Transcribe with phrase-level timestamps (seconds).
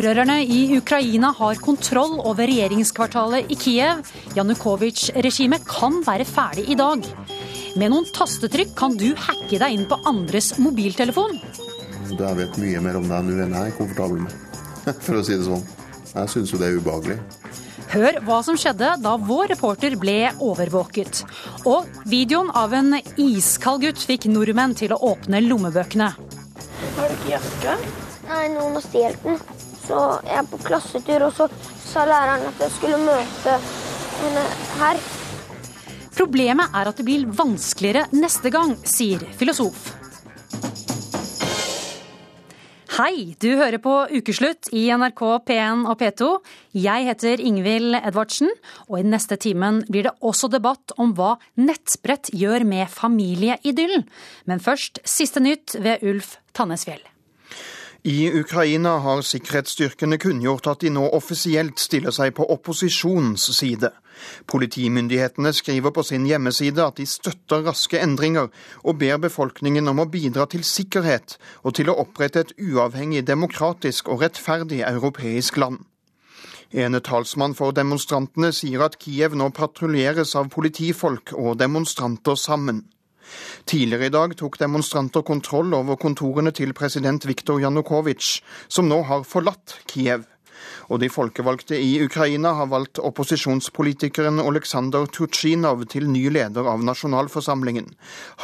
[0.00, 3.98] Opprørerne i Ukraina har kontroll over regjeringskvartalet i Kiev.
[4.32, 7.04] Janukovitsj-regimet kan være ferdig i dag.
[7.76, 11.36] Med noen tastetrykk kan du hacke deg inn på andres mobiltelefon.
[12.14, 14.40] Jeg vet mye mer om deg nå enn jeg er komfortabel med,
[15.04, 15.68] for å si det sånn.
[16.14, 17.20] Jeg syns jo det er ubehagelig.
[17.92, 21.26] Hør hva som skjedde da vår reporter ble overvåket.
[21.68, 26.14] Og videoen av en iskald gutt fikk nordmenn til å åpne lommebøkene.
[26.96, 27.82] Har du ikke jakke?
[28.30, 29.59] Nei, noen har stjålet den.
[29.90, 31.48] Så jeg er på klassetur, og så
[31.82, 33.56] sa læreren at jeg skulle møte
[34.20, 34.44] henne
[34.78, 35.00] her.
[36.14, 39.88] Problemet er at det blir vanskeligere neste gang, sier filosof.
[43.00, 46.32] Hei, du hører på Ukeslutt i NRK P1 og P2.
[46.86, 48.50] Jeg heter Ingvild Edvardsen,
[48.86, 54.06] og i neste timen blir det også debatt om hva nettbrett gjør med familieidyllen.
[54.46, 57.09] Men først siste nytt ved Ulf Tannesfjell.
[58.02, 63.90] I Ukraina har sikkerhetsstyrkene kunngjort at de nå offisielt stiller seg på opposisjonens side.
[64.48, 68.48] Politimyndighetene skriver på sin hjemmeside at de støtter raske endringer,
[68.84, 74.08] og ber befolkningen om å bidra til sikkerhet og til å opprette et uavhengig, demokratisk
[74.08, 75.84] og rettferdig europeisk land.
[76.72, 82.86] En talsmann for demonstrantene sier at Kiev nå patruljeres av politifolk og demonstranter sammen.
[83.70, 89.26] Tidligere i dag tok demonstranter kontroll over kontorene til president Viktor Janukovitsj, som nå har
[89.28, 90.26] forlatt Kiev.
[90.90, 97.92] Og de folkevalgte i Ukraina har valgt opposisjonspolitikeren Oleksandr Tutsjinov til ny leder av nasjonalforsamlingen.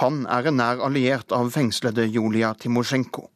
[0.02, 3.28] Han er en nær alliert av fengslede Julia Timosjenko.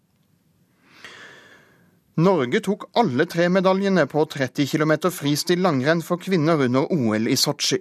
[2.20, 7.36] Norge tok alle tre medaljene på 30 km fristil langrenn for kvinner under OL i
[7.38, 7.78] Sotsji.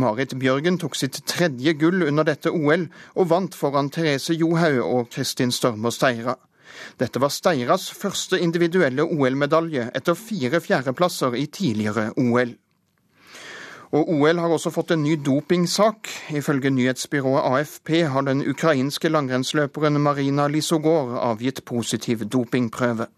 [0.00, 5.10] Marit Bjørgen tok sitt tredje gull under dette OL, og vant foran Therese Johaug og
[5.12, 6.36] Kristin Størmer Steira.
[7.02, 12.54] Dette var Steiras første individuelle OL-medalje etter fire fjerdeplasser i tidligere OL.
[13.94, 16.08] Og OL har også fått en ny dopingsak.
[16.32, 23.10] Ifølge nyhetsbyrået AFP har den ukrainske langrennsløperen Marina Lisogor avgitt positiv dopingprøve.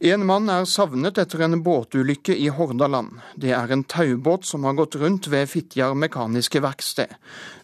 [0.00, 3.14] En mann er savnet etter en båtulykke i Hordaland.
[3.34, 7.14] Det er en taubåt som har gått rundt ved Fitjar mekaniske verksted.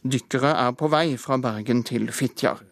[0.00, 2.62] Dykkere er på vei fra Bergen til Fitjar.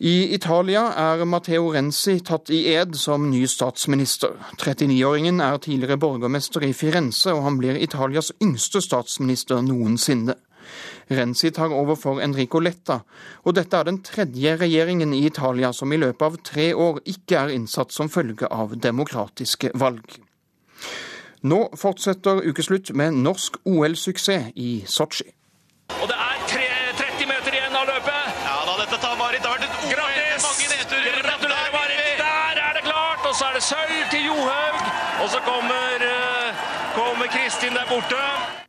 [0.00, 4.36] I Italia er Matteo Renzi tatt i ed som ny statsminister.
[4.56, 10.36] 39-åringen er tidligere borgermester i Firenze, og han blir Italias yngste statsminister noensinne.
[11.10, 13.00] Renzi tar over for Enrico Letta,
[13.42, 17.38] og dette er den tredje regjeringen i Italia som i løpet av tre år ikke
[17.40, 20.20] er innsatt som følge av demokratiske valg.
[21.42, 25.30] Nå fortsetter ukeslutt med norsk OL-suksess i Sotsji.
[25.98, 28.38] Og det er 30 meter igjen av løpet.
[28.44, 29.42] Ja da, dette tar Marit.
[29.42, 30.46] Det har vært et OL Grattis!
[30.46, 31.20] mange nedturer.
[31.24, 32.06] Gratulerer, Marit!
[32.20, 33.26] Der er det klart!
[33.26, 34.80] Og så er det sølv til Johaug.
[35.24, 38.59] Og så kommer, uh, kommer Kristin der borte.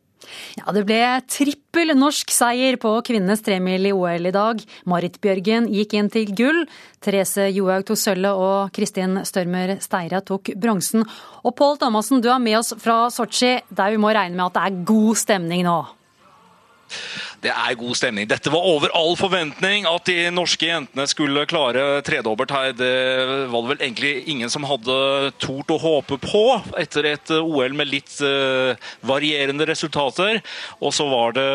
[0.60, 1.00] Ja, Det ble
[1.32, 4.60] trippel norsk seier på kvinnenes tremil i OL i dag.
[4.86, 6.66] Marit Bjørgen gikk inn til gull.
[7.00, 11.06] Therese Johaug tok sølvet, og Kristin Størmer Steira tok bronsen.
[11.46, 14.60] Og Pål Thomassen, du er med oss fra Sotsji, der vi må regne med at
[14.60, 15.80] det er god stemning nå?
[17.42, 18.28] Det er god stemning.
[18.30, 22.76] Dette var over all forventning at de norske jentene skulle klare tredobbelt her.
[22.78, 22.92] Det
[23.50, 26.44] var det vel egentlig ingen som hadde tort å håpe på
[26.78, 30.44] etter et OL med litt uh, varierende resultater.
[30.86, 31.50] Og så var det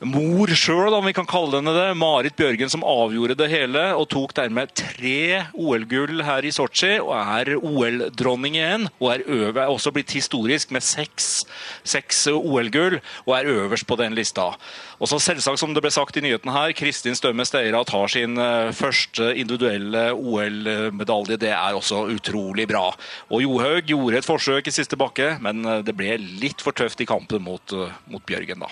[0.00, 4.06] mor sjøl, om vi kan kalle henne det, Marit Bjørgen, som avgjorde det hele og
[4.12, 8.88] tok dermed tre OL-gull her i Sotsji og er OL-dronning igjen.
[9.00, 11.44] Og er, øver, er også blitt historisk med seks,
[11.84, 14.54] seks OL-gull og er øverst på den lista.
[15.00, 18.36] Og så selvsagt, som det ble sagt i nyheten her, Kristin Stømme Steira tar sin
[18.36, 21.38] eh, første individuelle OL-medalje.
[21.40, 22.90] Det er også utrolig bra.
[23.32, 27.00] Og Johaug gjorde et forsøk i siste bakke, men eh, det ble litt for tøft
[27.00, 28.68] i kampen mot, eh, mot Bjørgen, da.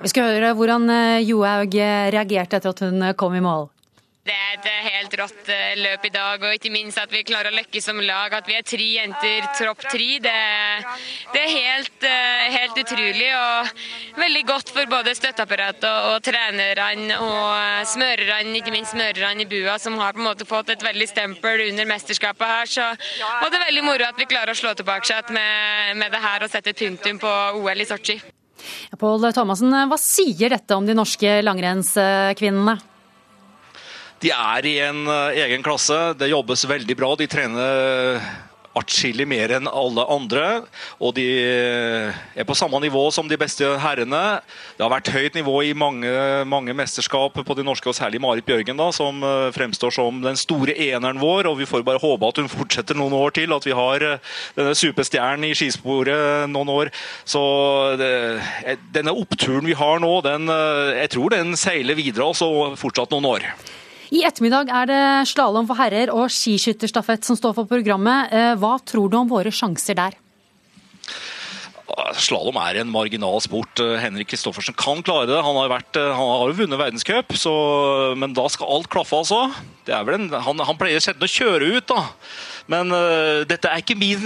[0.00, 0.88] Vi skal høre hvordan
[1.26, 3.68] Johaug reagerte etter at hun kom i mål.
[4.26, 7.56] Det er et helt rått løp i dag, og ikke minst at vi klarer å
[7.60, 8.32] lykkes som lag.
[8.34, 10.08] At vi er tre jenter, tropp tre.
[10.24, 10.32] Det,
[11.34, 12.06] det, er helt,
[12.56, 13.70] helt, utrolig og
[14.18, 19.76] veldig godt for både støtteapparatet og, og trenerne og smørerne, ikke minst smørerne i bua,
[19.82, 22.72] som har på en måte fått et veldig stempel under mesterskapet her.
[22.72, 26.42] Så og det veldig moro at vi klarer å slå tilbake med, med det her
[26.42, 28.18] og sette et punktum på OL i Sotsji.
[28.98, 32.78] Pål Thomassen, hva sier dette om de norske langrennskvinnene?
[34.22, 35.96] De er i en egen klasse.
[36.18, 37.14] Det jobbes veldig bra.
[37.20, 38.20] De trener
[38.76, 40.44] atskillig mer enn alle andre.
[41.00, 41.24] Og de
[42.36, 44.22] er på samme nivå som de beste herrene.
[44.76, 46.12] Det har vært høyt nivå i mange,
[46.48, 50.38] mange mesterskap på de norske, og særlig Marit Bjørgen, da, som eh, fremstår som den
[50.40, 51.48] store eneren vår.
[51.50, 54.34] og Vi får bare håpe at hun fortsetter noen år til, at vi har eh,
[54.58, 56.92] denne superstjernen i skisporet noen år.
[57.24, 57.40] Så
[58.00, 58.12] det,
[58.94, 60.50] denne oppturen vi har nå, den,
[60.96, 63.50] jeg tror den seiler videre også fortsatt noen år.
[64.14, 68.30] I ettermiddag er det slalåm for herrer og skiskytterstafett som står for programmet.
[68.30, 70.14] Eh, hva tror du om våre sjanser der?
[72.18, 73.82] Slalåm er en marginal sport.
[73.82, 75.40] Eh, Henrik Kristoffersen kan klare det.
[75.42, 77.34] Han har, vært, eh, han har jo vunnet verdenscup,
[78.20, 79.50] men da skal alt klaffe, altså.
[79.90, 82.06] En, han, han, pleier sjelden å kjøre ut, da.
[82.72, 84.22] Men uh, dette er ikke min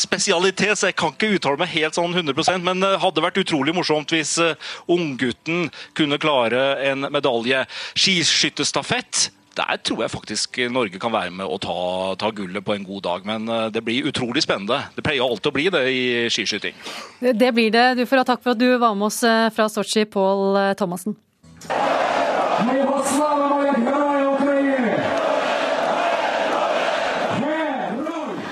[0.00, 3.40] spesialitet, så jeg kan ikke uttale meg helt sånn 100% Men det uh, hadde vært
[3.42, 4.54] utrolig morsomt hvis uh,
[4.92, 7.64] unggutten kunne klare en medalje.
[7.96, 11.76] Skiskytterstafett der tror jeg faktisk Norge kan være med å ta,
[12.20, 13.28] ta, gullet på en god dag.
[13.28, 14.82] Men eh, det blir utrolig spennende.
[14.96, 16.02] Det pleier alltid å bli det i
[16.32, 16.76] skiskyting.
[17.20, 17.86] Det blir det.
[18.00, 20.74] Du får ha takk for at du var med oss eh, fra Sotsji, Pål eh,
[20.78, 21.16] Thomassen.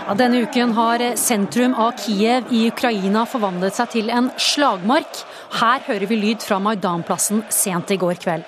[0.08, 5.24] Ja, denne uken har sentrum av Kiev i Ukraina forvandlet seg til en slagmark.
[5.60, 8.44] Her hører vi lyd fra Maidanplassen sent i går kveld.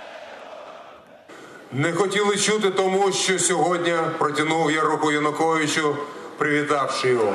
[1.73, 5.95] Не хотіли чути, тому що сьогодні протягнув я руку Януковичу,
[6.37, 7.33] привітавши його.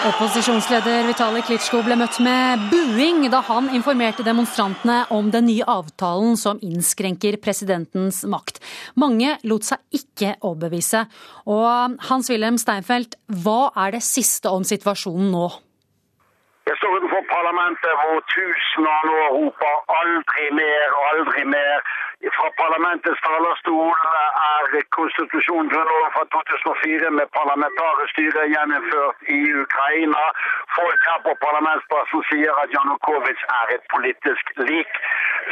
[0.00, 6.38] Opposisjonsleder Vitalij Klitsjko ble møtt med buing da han informerte demonstrantene om den nye avtalen
[6.40, 8.62] som innskrenker presidentens makt.
[8.96, 11.02] Mange lot seg ikke overbevise.
[11.52, 15.50] Og Hans-Wilhelm Steinfeld, hva er det siste om situasjonen nå?
[16.70, 21.82] Jeg står utenfor parlamentet hvor tusener nå roper 'aldri mer, aldri mer'.
[22.36, 23.96] Fra parlamentets talerstol
[24.52, 30.24] er konstitusjonsgrunnloven fra 2004 med parlamentarisk styre gjennomført i Ukraina.
[30.78, 34.92] Folk her på parlamentsplassen sier at Janukovitsj er et politisk lik.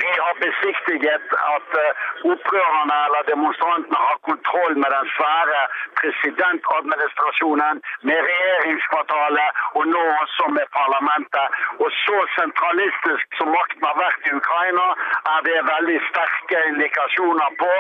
[0.03, 1.27] Vi har besiktiget
[1.57, 1.93] at eh,
[2.33, 5.61] opprørerne eller demonstrantene har kontroll med den svære
[6.01, 7.77] presidentadministrasjonen,
[8.09, 9.49] med regjeringskvartalet
[9.79, 11.47] og nå også med parlamentet.
[11.83, 14.87] Og så sentralistisk som makten har vært i Ukraina,
[15.35, 17.73] er det veldig sterke indikasjoner på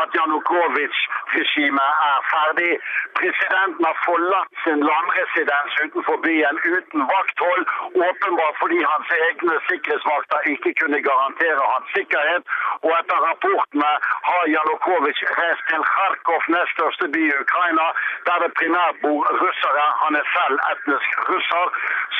[0.00, 2.72] at Janukovitsj-regimet er ferdig.
[3.20, 7.62] Presidenten har forlatt sin landresidens utenfor byen uten vakthold,
[8.08, 12.44] åpenbart fordi hans egne sikkerhetsvakter ikke kunne garantere hans sikkerhet.
[12.84, 13.92] Og etter rapportene
[14.28, 17.86] har Janukovitsj reist til Kharkov, nest største by i Ukraina,
[18.26, 19.84] der det primært bor russere.
[20.04, 21.66] Han er selv etnisk russer.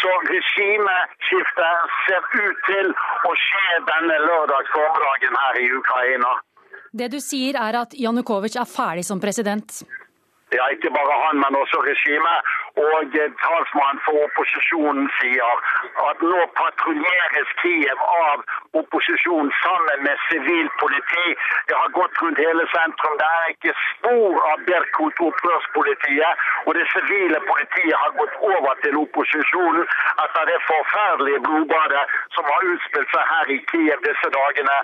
[0.00, 0.12] Så
[1.02, 2.93] regimeskiftet ser ut til
[3.28, 6.32] å skje denne lørdagsformiddagen her i Ukraina.
[6.93, 9.82] Det du sier er at Janukovitsj er ferdig som president?
[10.52, 12.51] Ja, ikke bare han, men også regimet.
[12.80, 13.12] Og
[13.44, 15.56] talsmannen for opposisjonen sier
[16.08, 18.44] at nå patruljeres Kiev av
[18.80, 21.26] opposisjonen sammen med sivilt politi.
[21.69, 23.19] Det har gått rundt hele sentrum.
[23.20, 26.46] Det er ikke spor av Berkut-opprørspolitiet.
[26.66, 29.84] Og det sivile politiet har gått over til opposisjonen
[30.24, 32.04] etter det forferdelige blodbadet
[32.36, 34.79] som har utspilt seg her i Kiev disse dagene.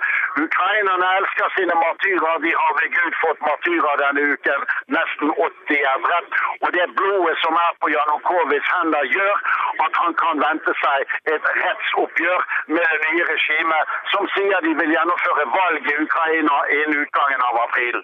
[0.45, 2.45] Ukrainerne elsker sine martyrer.
[2.45, 4.69] De har ved Gud fått martyrer denne uken.
[4.99, 6.41] Nesten 80 er drept.
[6.67, 9.37] Og det blodet som er på Janukovitsjs hender, gjør
[9.87, 14.95] at han kan vente seg et rettsoppgjør med det nye regimet, som sier de vil
[14.97, 18.01] gjennomføre valg i Ukraina innen utgangen av april.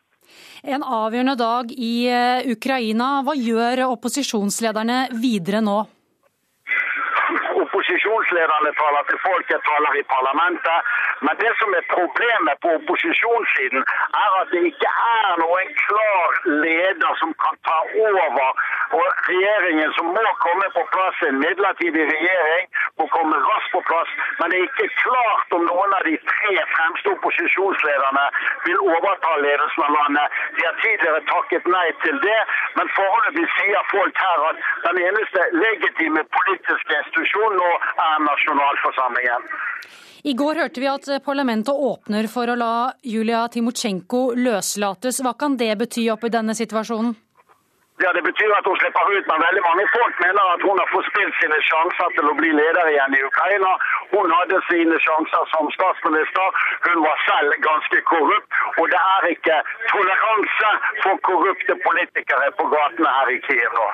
[0.64, 3.18] En avgjørende dag i eh, Ukraina.
[3.26, 5.82] Hva gjør opposisjonslederne videre nå?
[8.04, 10.78] Opposisjonslederne taler til folket, taler i parlamentet.
[11.25, 13.82] Men det som er problemet på opposisjonssiden,
[14.25, 16.28] er at det ikke er noen klar
[16.64, 18.50] leder som kan ta over.
[18.99, 22.68] Og regjeringen som må komme på plass, en midlertidig regjering,
[22.99, 24.11] må komme raskt på plass.
[24.38, 28.26] Men det er ikke klart om noen av de tre fremste opposisjonslederne
[28.66, 30.38] vil overta ledelsen av landet.
[30.58, 32.40] De har tidligere takket nei til det,
[32.76, 37.73] men foreløpig sier folk her at den eneste legitime politiske institusjonen nå
[38.08, 39.48] er nasjonalforsamlingen.
[40.24, 42.74] I går hørte vi at parlamentet åpner for å la
[43.04, 45.20] Julia Timosjenko løslates.
[45.20, 47.12] Hva kan det bety oppi denne situasjonen?
[48.02, 50.88] Ja, Det betyr at hun slipper ut, men veldig mange folk mener at hun har
[50.94, 53.70] forspilt sine sjanser til å bli leder igjen i Ukraina.
[54.14, 56.58] Hun hadde sine sjanser som statsminister.
[56.88, 58.58] Hun var selv ganske korrupt.
[58.82, 59.60] Og det er ikke
[59.92, 60.72] toleranse
[61.04, 63.88] for korrupte politikere på gatene her i Kiev nå.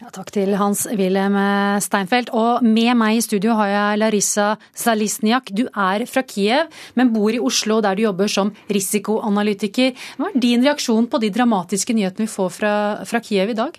[0.00, 1.36] Ja, takk til Hans-Wilhelm
[1.84, 2.32] Steinfeld.
[2.36, 5.52] Og med meg i studio har jeg Larissa Zalisniak.
[5.52, 9.92] Du er fra Kiev, men bor i Oslo der du jobber som risikoanalytiker.
[10.16, 12.74] Hva er din reaksjon på de dramatiske nyhetene vi får fra,
[13.04, 13.76] fra Kiev i dag?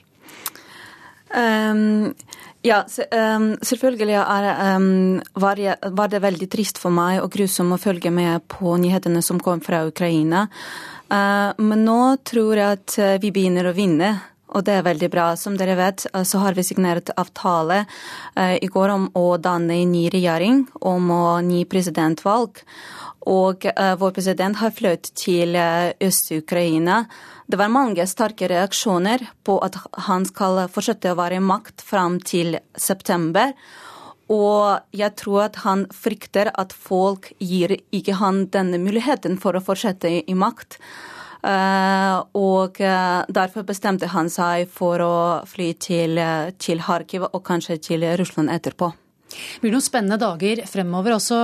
[1.32, 2.14] Um,
[2.62, 4.18] ja, um, selvfølgelig
[4.76, 9.40] um, var, det veldig trist for meg og grusomt å følge med på nyhetene som
[9.42, 10.48] kom fra Ukraina.
[11.12, 14.12] Uh, men nå tror jeg at vi begynner å vinne
[14.52, 15.28] og det er veldig bra.
[15.40, 17.86] Som dere vet, eh, så har vi signert avtale
[18.36, 22.64] eh, i går om å danne en ny regjering, om å ny presidentvalg.
[23.30, 27.04] Og uh, vår president har flyttet til Øst-Ukraina.
[27.46, 29.78] Det var mange sterke reaksjoner på at
[30.08, 33.54] han skal fortsette å være i makt fram til september.
[34.32, 39.64] Og jeg tror at han frykter at folk gir ikke han denne muligheten for å
[39.64, 40.80] fortsette i makt.
[41.42, 45.14] Eh, og eh, derfor bestemte han seg for å
[45.50, 48.92] fly til, eh, til Kharkiv og kanskje til Russland etterpå.
[49.32, 51.38] Det blir noen spennende dager fremover også.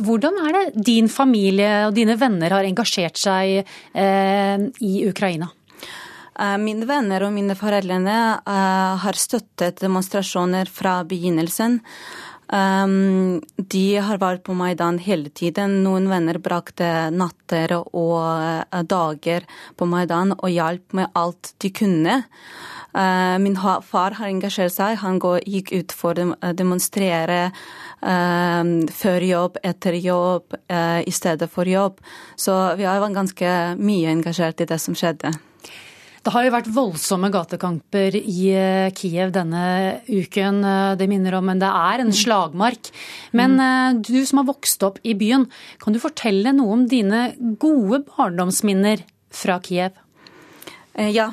[0.00, 5.52] Hvordan er det din familie og dine venner har engasjert seg eh, i Ukraina?
[6.38, 7.96] Mine venner og mine foreldre
[8.46, 11.80] har støttet demonstrasjoner fra begynnelsen.
[12.48, 15.82] Um, de har vært på Maidan hele tiden.
[15.84, 19.44] Noen venner brakte natter og uh, dager
[19.76, 22.22] på Maidan og hjalp med alt de kunne.
[22.96, 24.96] Uh, min far har engasjert seg.
[25.02, 27.50] Han går, gikk ut for å demonstrere
[28.00, 28.64] uh,
[28.96, 32.00] før jobb, etter jobb, eh, i stedet for jobb.
[32.36, 35.34] Så vi har vært ganske mye engasjert i det som skjedde.
[36.28, 39.62] Det har jo vært voldsomme gatekamper i eh, Kiev denne
[40.10, 40.58] uken.
[40.60, 42.18] Eh, det minner om, men det er en mm.
[42.18, 42.90] slagmark.
[43.32, 43.62] Men mm.
[43.64, 45.46] Eh, du som har vokst opp i byen,
[45.80, 49.96] kan du fortelle noe om dine gode barndomsminner fra Kiev?
[51.16, 51.30] Ja.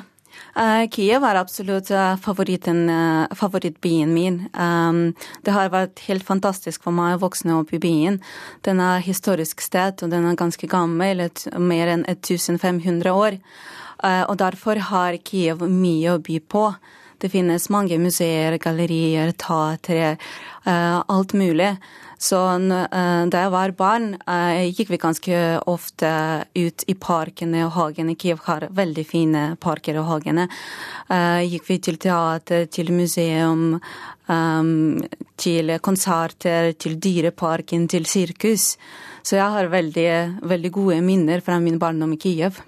[0.88, 1.90] Kiev er absolutt
[2.24, 4.38] favorittbyen min.
[4.48, 8.22] Det har vært helt fantastisk for meg å vokse opp i byen.
[8.64, 11.26] Den er historisk sted, og den er ganske gammel,
[11.60, 13.42] mer enn 1500 år.
[14.06, 16.70] Eh, og derfor har Kiev mye å by på.
[17.16, 20.16] Det finnes mange museer, gallerier, teatre,
[20.66, 21.76] eh, alt mulig.
[22.20, 24.14] Så eh, da jeg var barn,
[24.72, 26.10] gikk vi ganske ofte
[26.56, 28.16] ut i parkene og hagene.
[28.16, 30.46] Kiev har veldig fine parker og hagene.
[31.44, 33.76] Gikk vi til teater, til museum,
[35.36, 38.76] til konserter, til Dyreparken, til sirkus.
[39.22, 40.08] Så jeg har veldig,
[40.40, 42.64] veldig gode minner fra min barndom i Kiev.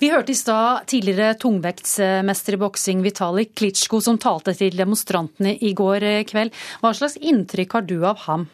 [0.00, 5.74] Vi hørte i stad tidligere tungvektsmester i boksing Vitalij Klitsjko som talte til demonstrantene i
[5.76, 6.54] går kveld.
[6.80, 8.48] Hva slags inntrykk har du av ham?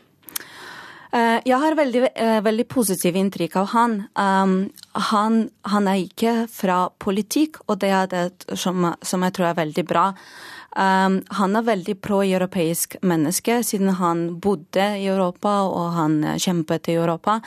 [1.47, 4.09] Eh, jeg har veldig, eh, veldig positivt inntrykk av han.
[4.17, 5.50] Um, han.
[5.65, 5.88] han.
[5.88, 10.15] er ikke fra politikk, og det er det som, som jeg tror er veldig bra.
[10.76, 16.97] Um, han er veldig pro-europeisk menneske, siden han bodde i Europa og han kjempet i
[16.97, 17.41] Europa.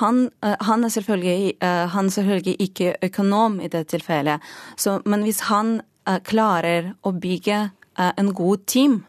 [0.00, 4.40] Han, uh, han, er selvfølgelig, eh, han er selvfølgelig ikke økonom i det tilfellet,
[4.76, 9.04] så, men hvis han uh, klarer å bygge en god team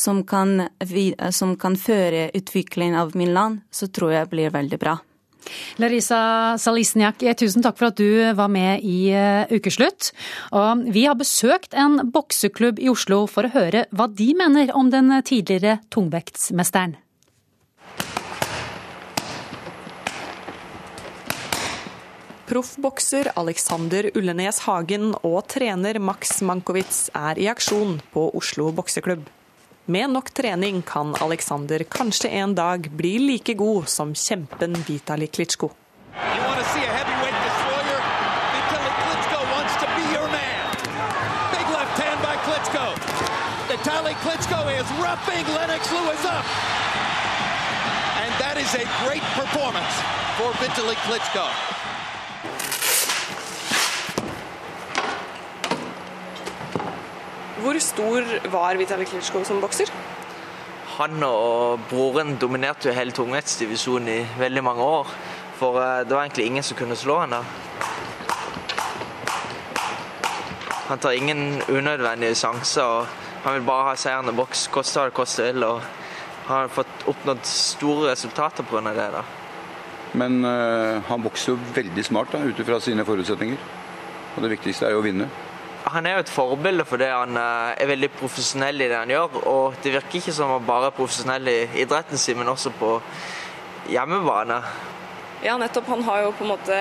[0.00, 0.68] som kan,
[1.30, 4.96] som kan føre utviklingen av min land, så tror jeg blir veldig bra.
[5.80, 6.20] Larisa
[6.60, 9.10] Salisniak, tusen takk for at du var med i
[9.50, 10.12] Ukeslutt.
[10.56, 14.92] Og vi har besøkt en bokseklubb i Oslo for å høre hva de mener om
[14.92, 16.98] den tidligere tungvektsmesteren.
[22.50, 29.28] Proffbokser Alexander Ullenes Hagen og trener Max Mankowitz er i aksjon på Oslo bokseklubb.
[29.90, 35.70] Med nok trening kan Alexander kanskje en dag bli like god som kjempen Vitali Klitsjko.
[43.70, 44.86] Vitaly Klitschko is
[45.56, 46.46] Lennox Lewis up.
[48.22, 49.94] And that is a great performance
[50.38, 51.89] for Vitaly Klitschko.
[57.60, 59.90] Hvor stor var Vitalij Klitsjko som bokser?
[60.96, 65.10] Han og broren dominerte jo hele tungvektsdivisjonen i veldig mange år.
[65.58, 67.42] For eh, det var egentlig ingen som kunne slå han da.
[70.88, 72.82] Han tar ingen unødvendige sjanser.
[72.82, 73.06] og
[73.44, 75.64] Han vil bare ha seieren i boks, koste hva det koste vil.
[75.64, 75.82] og
[76.46, 78.80] Han har fått oppnådd store resultater pga.
[78.80, 79.10] det.
[79.12, 79.22] da.
[80.12, 83.58] Men uh, han bokser jo veldig smart ut ifra sine forutsetninger.
[84.36, 85.28] Og det viktigste er jo å vinne
[85.84, 89.40] han er jo et forbilde fordi han eh, er veldig profesjonell i det han gjør.
[89.50, 92.96] Og det virker ikke som han bare er profesjonell i idretten sin, men også på
[93.90, 94.60] hjemmebane.
[95.42, 95.88] Ja, nettopp.
[95.88, 96.76] Han har jo på en måte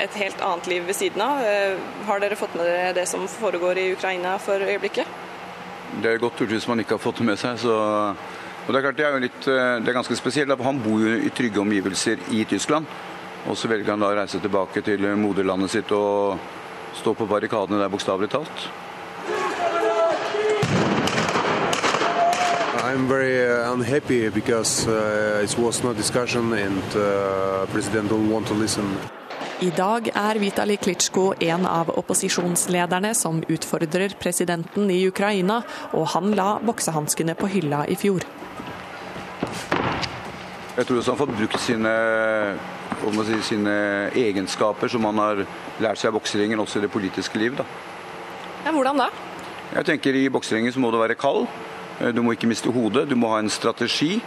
[0.00, 1.42] et helt annet liv ved siden av.
[1.44, 1.76] Eh,
[2.08, 5.18] har dere fått med dere det som foregår i Ukraina for øyeblikket?
[6.00, 7.58] Det er godt gjort hvis man ikke har fått det med seg.
[7.60, 10.56] Så, og Det er klart det er jo litt, eh, det er ganske spesielt.
[10.56, 12.86] for Han bor jo i trygge omgivelser i Tyskland.
[13.48, 16.38] Og så velger han da å reise tilbake til moderlandet sitt og
[16.94, 18.70] stå på barrikadene der, bokstavelig talt.
[22.90, 28.46] I'm very uh, unhappy because uh, it was no discussion and uh, president don't want
[28.48, 28.98] to listen.
[29.60, 35.60] I dag er Vitalij Klitsjko en av opposisjonslederne som utfordrer presidenten i Ukraina,
[35.92, 38.24] og han la boksehanskene på hylla i fjor.
[40.76, 41.92] Jeg tror også han har fått brukt sine,
[43.26, 43.74] si, sine,
[44.14, 45.44] egenskaper som han har
[45.80, 47.56] lært seg i bokseringen, også i det politiske liv.
[47.56, 47.64] Da.
[48.64, 49.08] Ja, hvordan da?
[49.70, 51.46] Jeg tenker I bokseringen så må du være kald.
[52.00, 54.20] Eh, du må ikke miste hodet, du må ha en strategi.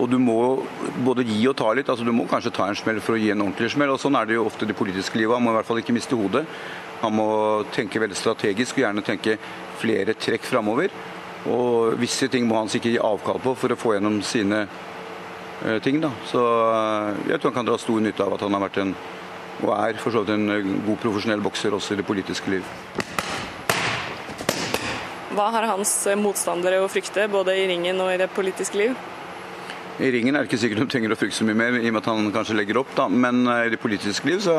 [0.00, 0.64] Og du må
[1.04, 1.88] både gi og ta litt.
[1.88, 3.90] altså Du må kanskje ta en smell for å gi en ordentlig smell.
[3.92, 5.36] og Sånn er det jo ofte i det politiske livet.
[5.36, 6.46] Han må i hvert fall ikke miste hodet.
[7.02, 7.26] Han må
[7.74, 9.36] tenke veldig strategisk og gjerne tenke
[9.82, 10.94] flere trekk framover.
[11.50, 14.64] Og visse ting må han sikkert gi avkall på for å få gjennom sine
[15.84, 16.00] ting.
[16.02, 16.12] da.
[16.28, 18.94] Så uh, jeg tror han kan dra stor nytte av at han har vært en,
[19.62, 22.66] og er for så vidt en god profesjonell bokser også i det politiske liv.
[25.32, 28.96] Hva har hans motstandere å frykte, både i ringen og i det politiske liv?
[30.00, 31.94] I ringen er det ikke sikkert de trenger å frykte så mye mer, i og
[31.94, 32.92] med at han kanskje legger opp.
[32.96, 33.08] da.
[33.08, 34.54] Men eh, i det politiske liv så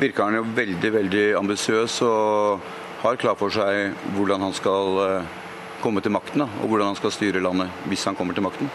[0.00, 2.70] virker han jo veldig veldig ambisiøs og
[3.02, 5.34] har klar for seg hvordan han skal eh,
[5.82, 8.70] komme til makten, da, og hvordan han skal styre landet hvis han kommer til makten.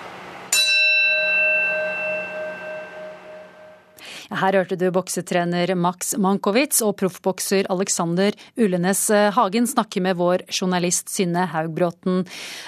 [4.31, 9.03] Her hørte du boksetrener Max Mankovic og proffbokser Alexander Ullenes
[9.35, 12.23] Hagen snakke med vår journalist Synne Haugbråten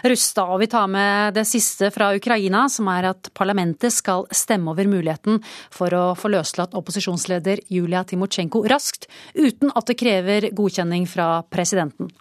[0.06, 0.54] Rustad.
[0.54, 4.90] Og vi tar med det siste fra Ukraina, som er at parlamentet skal stemme over
[4.90, 5.42] muligheten
[5.74, 12.12] for å få løslatt opposisjonsleder Julia Timosjenko raskt, uten at det krever godkjenning fra presidenten.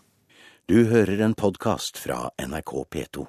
[0.66, 3.26] Du hører en podkast fra NRK P2.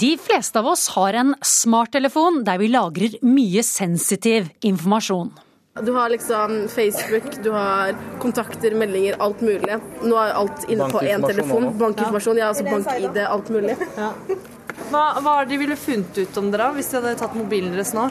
[0.00, 5.30] De fleste av oss har en smarttelefon der vi lagrer mye sensitiv informasjon.
[5.86, 9.78] Du har liksom Facebook, du har kontakter, meldinger, alt mulig.
[10.02, 11.70] Nå er alt inne på én telefon.
[11.78, 13.78] Bankinformasjon, ja, altså bank-ID, alt mulig.
[13.96, 14.10] Ja.
[14.90, 17.72] Hva, hva er det de ville funnet ut om dere hvis de hadde tatt mobilen
[17.72, 18.06] deres nå?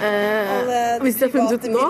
[0.00, 1.88] Eh, hvis de hadde funnet ut nå?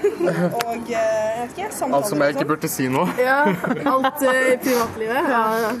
[0.64, 3.08] Og eh, ikke, Alt som jeg ikke burde si nå.
[3.20, 3.42] Ja,
[3.84, 5.34] alt eh, i privatlivet.
[5.36, 5.72] Ja.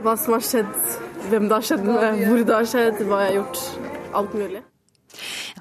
[0.00, 0.76] Hva som har skjedd
[1.30, 3.64] hvem det har skjedd med, hvor det har skjedd, hva jeg har gjort.
[4.18, 4.62] Alt mulig.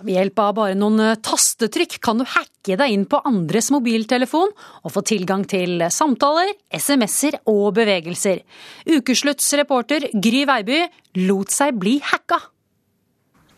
[0.02, 4.54] Ved hjelp av bare noen eh, tastetrykk kan du hacke deg inn på andres mobiltelefon
[4.82, 8.42] og få tilgang til samtaler, SMS-er og bevegelser.
[8.90, 10.80] Ukeslutts reporter Gry Veiby
[11.28, 12.40] lot seg bli hacka.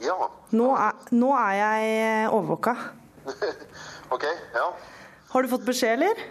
[0.04, 0.18] Ja.
[0.54, 2.76] Nå er, nå er jeg overvåka.
[4.14, 4.26] ok,
[4.58, 4.66] ja.
[5.32, 6.26] Har du fått beskjed, eller?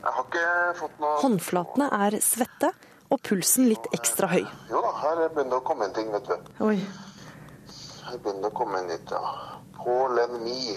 [0.00, 0.46] Jeg har ikke
[0.78, 2.70] fått noe Håndflatene er svette
[3.10, 4.44] og pulsen litt ekstra høy.
[4.70, 6.50] Jo da, her begynner det å komme en ting, vet du.
[6.66, 6.78] Oi.
[8.06, 9.36] Her begynner det å komme en litt, ja.
[9.80, 10.76] Me.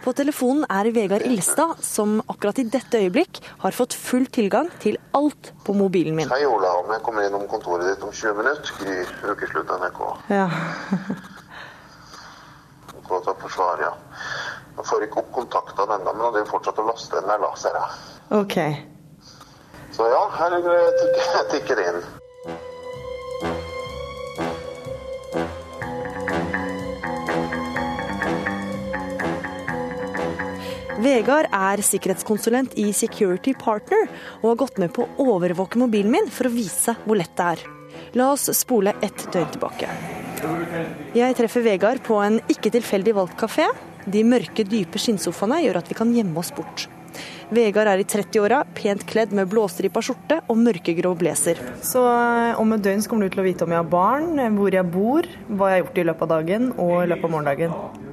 [0.00, 4.96] På telefonen er Vegard Ilstad, som akkurat i dette øyeblikk har fått full tilgang til
[5.18, 6.30] alt på mobilen min.
[6.32, 6.70] Hei, Ola.
[6.80, 8.96] Om jeg kommer innom kontoret ditt om 20 minutter, Gry,
[9.34, 10.00] ukeslutt NRK.
[10.32, 10.46] Ja.
[13.08, 13.94] Godt å forsvare, ja.
[14.78, 17.50] Jeg får ikke opp kontaktene ennå, men hadde jo fortsatt å laste den der, da,
[17.58, 17.98] ser jeg.
[18.38, 18.56] Ok.
[19.98, 20.52] Så ja, her
[21.50, 22.02] tikker det inn.
[31.02, 34.04] Vegard er sikkerhetskonsulent i Security Partner
[34.40, 37.48] og har gått med på å overvåke mobilen min for å vise hvor lett det
[37.56, 37.64] er.
[38.18, 39.90] La oss spole ett døgn tilbake.
[41.18, 43.66] Jeg treffer Vegard på en ikke tilfeldig valgt kafé.
[44.06, 46.86] De mørke, dype skinnsofaene gjør at vi kan gjemme oss bort.
[47.54, 51.60] Vegard er i 30-åra, pent kledd med blåstripa skjorte og mørkegrå blazer.
[51.84, 54.74] Så eh, om et døgn kommer du til å vite om jeg har barn, hvor
[54.74, 57.70] jeg bor, hva jeg har gjort i løpet av dagen og i løpet av morgendagen.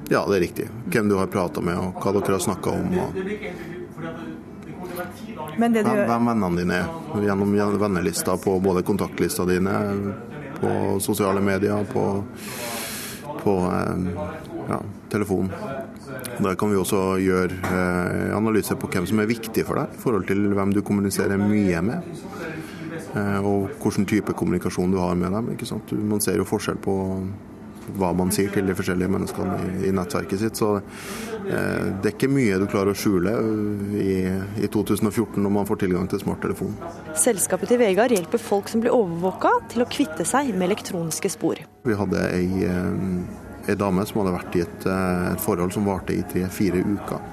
[0.08, 0.68] Ja, det er riktig.
[0.86, 2.86] Hvem du har prata med og hva dere har snakka om.
[3.02, 3.08] Og...
[5.58, 5.90] Men det du...
[5.90, 6.86] Hvem vennene dine er.
[7.26, 9.74] Gjennom vennelista på både kontaktlista dine,
[10.60, 12.24] på sosiale medier, på,
[13.42, 13.96] på eh,
[14.68, 14.80] ja,
[15.12, 15.50] telefon.
[16.36, 20.02] Der kan vi også gjøre eh, analyser på hvem som er viktig for deg, i
[20.02, 22.12] forhold til hvem du kommuniserer mye med.
[23.16, 25.52] Eh, og hvilken type kommunikasjon du har med dem.
[25.54, 25.92] ikke sant?
[25.96, 26.96] Man ser jo forskjell på
[27.96, 30.58] hva man sier til de forskjellige menneskene i, nettverket sitt.
[30.58, 33.32] Så eh, det er ikke mye du klarer å skjule
[33.96, 34.18] i,
[34.60, 36.74] i 2014 når man får tilgang til smarttelefon.
[37.22, 41.62] Selskapet til Vegard hjelper folk som blir overvåka til å kvitte seg med elektroniske spor.
[41.86, 42.68] Vi hadde ei,
[43.68, 47.32] ei dame som hadde vært i et, et forhold som varte i tre-fire uker.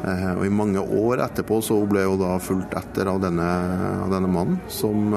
[0.00, 3.48] Og I mange år etterpå så ble hun da fulgt etter av denne,
[4.06, 5.12] av denne mannen, som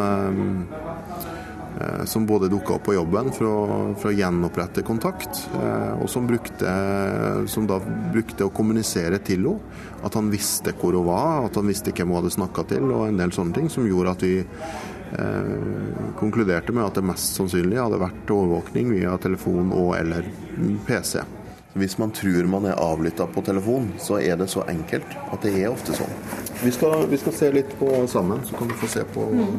[1.79, 3.61] Eh, som både dukka opp på jobben for å,
[3.97, 6.69] for å gjenopprette kontakt, eh, og som, brukte,
[7.49, 7.79] som da
[8.13, 12.11] brukte å kommunisere til henne at han visste hvor hun var, at han visste hvem
[12.11, 14.92] hun hadde snakka til, og en del sånne ting som gjorde at vi eh,
[16.19, 20.26] konkluderte med at det mest sannsynlig hadde vært overvåkning via telefon og eller
[20.88, 21.19] PC.
[21.73, 25.55] Hvis man tror man er avlytta på telefon, så er det så enkelt at det
[25.57, 26.12] er ofte sånn.
[26.62, 29.55] Vi skal, vi skal se litt på sammen, så kan du få se på mm.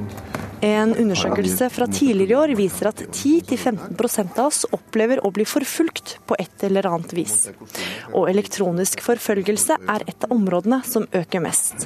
[0.64, 6.14] En undersøkelse fra tidligere i år viser at 10-15% av oss opplever å bli forfulgt
[6.24, 7.35] på et eller annet vis.
[8.14, 11.85] Og elektronisk forfølgelse er et av områdene som øker mest.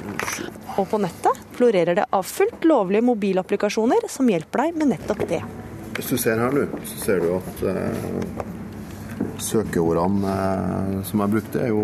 [0.77, 5.41] Og på nettet florerer det av fullt lovlige mobilapplikasjoner som hjelper deg med nettopp det.
[5.97, 8.55] Hvis du ser her nå, så ser du at eh,
[9.43, 11.83] søkeordene eh, som jeg brukte, er jo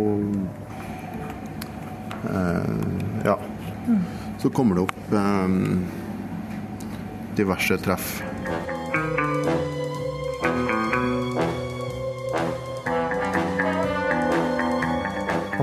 [2.29, 3.37] eh, Ja.
[4.41, 5.47] Så kommer det opp eh,
[7.37, 8.19] diverse treff.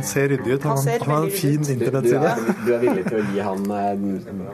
[0.03, 0.65] Han ser ryddig ut.
[0.67, 2.31] Han, han, han har en fin internettside.
[2.37, 4.07] Du, du, er villig til å gi han eh,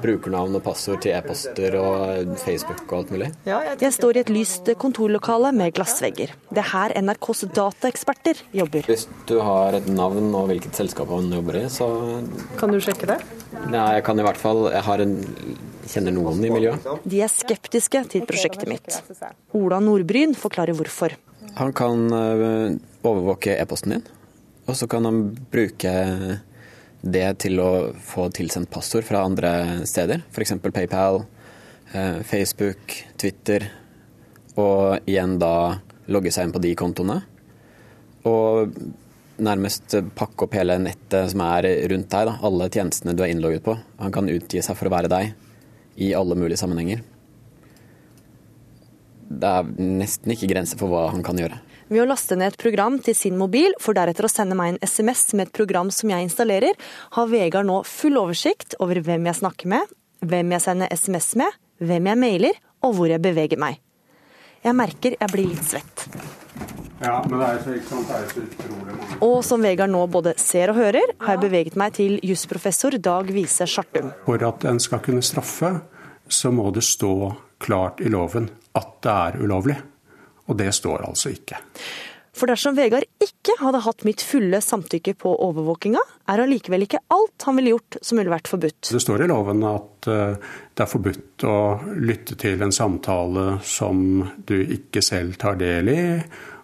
[0.02, 3.30] brukernavn og passord til e-poster og Facebook og alt mulig?
[3.48, 6.34] Ja, jeg, jeg står i et lyst kontorlokale med glassvegger.
[6.52, 8.84] Det er her NRKs dataeksperter jobber.
[8.92, 11.88] Hvis du har et navn og hvilket selskap han jobber i, så
[12.60, 13.18] Kan du sjekke det?
[13.72, 15.14] Ja, jeg kan i hvert fall Jeg har en
[15.88, 16.84] kjenner noen i miljøet.
[17.08, 19.00] De er skeptiske til prosjektet mitt.
[19.56, 21.16] Ola Nordbryn forklarer hvorfor.
[21.56, 22.76] Han kan eh,
[23.08, 24.04] overvåke e-posten din,
[24.68, 25.92] og så kan han bruke
[27.00, 27.70] det til å
[28.04, 29.50] få tilsendt passord fra andre
[29.88, 30.56] steder, f.eks.
[30.68, 31.22] PayPal,
[31.94, 33.68] eh, Facebook, Twitter,
[34.58, 35.78] og igjen da
[36.10, 37.20] logge seg inn på de kontoene.
[38.28, 38.74] Og
[39.38, 42.34] nærmest pakke opp hele nettet som er rundt deg, da.
[42.42, 43.76] alle tjenestene du er innlogget på.
[44.02, 45.32] Han kan utgi seg for å være deg
[46.02, 47.04] i alle mulige sammenhenger.
[49.28, 51.60] Det er nesten ikke grenser for hva han kan gjøre.
[51.88, 54.82] Ved å laste ned et program til sin mobil, for deretter å sende meg en
[54.84, 56.76] SMS med et program som jeg installerer,
[57.16, 61.56] har Vegard nå full oversikt over hvem jeg snakker med, hvem jeg sender SMS med,
[61.80, 63.80] hvem jeg mailer, og hvor jeg beveger meg.
[64.64, 66.06] Jeg merker jeg blir litt svett.
[66.98, 69.18] Ja, men det er så, ikke sant, det er så utrolig mange.
[69.24, 73.30] Og som Vegard nå både ser og hører, har jeg beveget meg til jusprofessor Dag
[73.32, 74.10] Vise Sjartum.
[74.26, 75.78] For at en skal kunne straffe,
[76.28, 77.14] så må det stå
[77.62, 79.78] klart i loven at det er ulovlig.
[80.48, 81.60] Og det står altså ikke.
[82.38, 87.46] For dersom Vegard ikke hadde hatt mitt fulle samtykke på overvåkinga, er allikevel ikke alt
[87.48, 88.90] han ville gjort som ville vært forbudt.
[88.92, 91.56] Det står i loven at eh, det er forbudt å
[91.98, 96.04] lytte til en samtale som du ikke selv tar del i,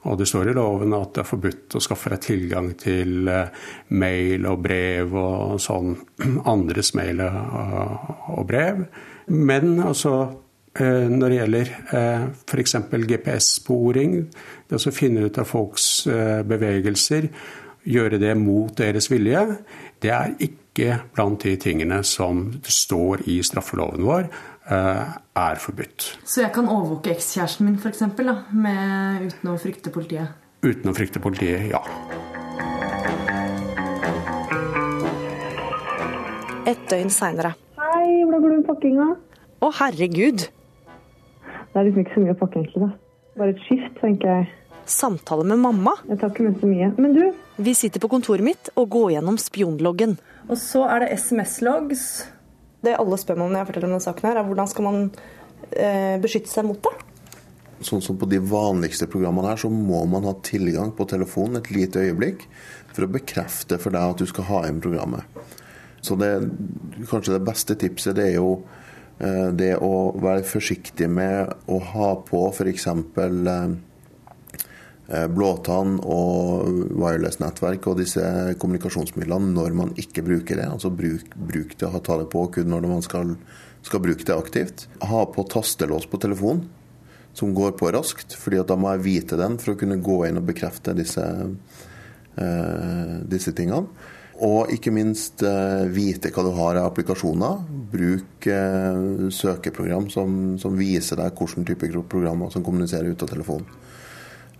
[0.04, 3.66] og det står i loven at det er forbudt å skaffe deg tilgang til eh,
[3.96, 5.96] mail og brev og sånn.
[6.54, 8.84] Andres mail og brev.
[9.32, 10.40] Men altså eh,
[10.80, 12.76] når det gjelder eh, f.eks.
[13.06, 14.16] GPS-sporing,
[14.68, 16.08] det å finne ut av folks
[16.48, 17.28] bevegelser,
[17.84, 19.44] gjøre det mot deres vilje,
[20.02, 24.26] det er ikke blant de tingene som står i straffeloven vår
[24.64, 26.06] Eh, er forbudt.
[26.24, 28.00] Så jeg kan overvåke ekskjæresten min f.eks.
[28.00, 30.30] uten å frykte politiet?
[30.64, 31.82] Uten å frykte politiet, ja.
[36.64, 37.52] Et døgn seinere.
[37.76, 39.10] Hei, hvordan går det med pakkinga?
[39.60, 40.48] Å, herregud.
[41.74, 42.86] Det er liksom ikke så mye å pakke, egentlig.
[42.86, 43.32] da.
[43.40, 44.52] Bare et skift, tenker jeg.
[44.86, 45.96] Samtale med mamma.
[46.06, 46.92] Jeg tar ikke med så mye.
[47.02, 47.24] Men du?
[47.66, 50.14] Vi sitter på kontoret mitt og går gjennom spionloggen.
[50.46, 52.06] Og så er det SMS-logs
[52.84, 54.86] det alle spør meg om når jeg forteller om denne saken, her, er hvordan skal
[54.86, 55.00] man
[55.72, 56.94] eh, beskytte seg mot det?
[57.84, 61.72] Sånn som på de vanligste programmene her, så må man ha tilgang på telefonen et
[61.74, 62.46] lite øyeblikk
[62.94, 65.26] for å bekrefte for deg at du skal ha inn programmet.
[66.04, 66.30] Så det,
[67.08, 68.58] kanskje det beste tipset det er jo
[69.14, 72.88] det å være forsiktig med å ha på f.eks.
[75.04, 78.24] Eh, blåtann og wireless-nettverk og disse
[78.56, 80.64] kommunikasjonsmidlene når man ikke bruker det.
[80.64, 83.34] Altså bruk, bruk det, ta det på kun når man skal,
[83.84, 84.86] skal, bruke det aktivt.
[85.04, 86.64] Ha på tastelås på telefonen
[87.36, 90.40] som går på raskt, fordi da må jeg vite den for å kunne gå inn
[90.40, 91.24] og bekrefte disse,
[92.40, 93.84] eh, disse tingene.
[94.42, 97.60] Og ikke minst eh, vite hva du har av applikasjoner.
[97.92, 103.68] Bruk eh, søkeprogram som, som, viser deg hvilken type programmer som kommuniserer ut av telefonen.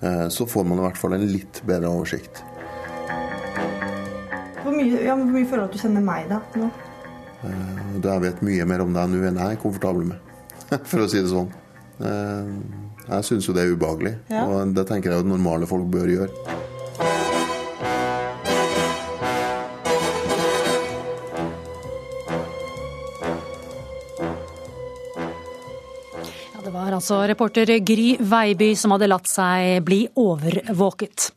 [0.01, 2.45] Eh, så får man i hvert fall en litt bedre oversikt.
[4.63, 6.71] Hvor mye, ja, hvor mye føler du at du kjenner meg da nå?
[7.45, 10.33] Eh, da jeg vet mye mer om deg nå enn jeg er komfortabel med,
[10.91, 11.51] for å si det sånn.
[11.99, 12.55] Eh,
[13.05, 14.47] jeg syns jo det er ubehagelig, ja.
[14.47, 16.63] og det tenker jeg at normale folk bør gjøre.
[26.97, 31.31] Altså reporter Gry Veiby som hadde latt seg bli overvåket.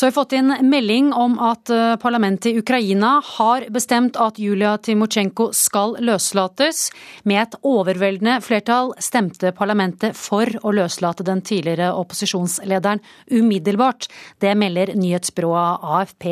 [0.00, 4.38] Så har vi fått inn melding om at eh, parlamentet i Ukraina har bestemt at
[4.40, 6.86] Julia Timosjenko skal løslates.
[7.28, 14.08] Med et overveldende flertall stemte parlamentet for å løslate den tidligere opposisjonslederen umiddelbart.
[14.40, 16.28] Det melder nyhetsbyrået AFP.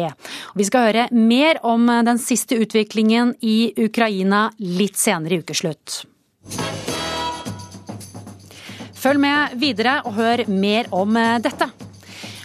[0.57, 6.07] Vi skal høre mer om den siste utviklingen i Ukraina litt senere i ukeslutt.
[8.99, 11.69] Følg med videre og hør mer om eh, dette.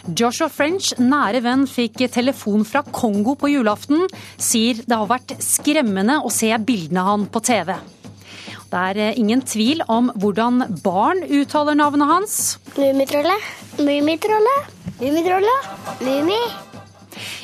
[0.03, 4.03] Joshua French, nære venn, fikk telefon fra Kongo på julaften.
[4.35, 7.71] Sier det har vært skremmende å se bildene av han på TV.
[8.73, 12.35] Det er eh, ingen tvil om hvordan barn uttaler navnet hans.
[12.75, 13.49] Mummitrollet.
[13.79, 14.69] Mummitrollet.
[14.99, 15.71] Mummitrollet.
[16.03, 16.41] Mummi.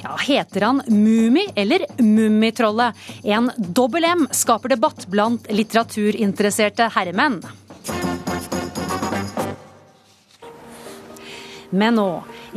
[0.04, 2.98] Ja, heter han Mummi eller Mummitrollet?
[3.24, 7.42] En dobbel M skaper debatt blant litteraturinteresserte herremenn.
[11.70, 12.08] Men nå,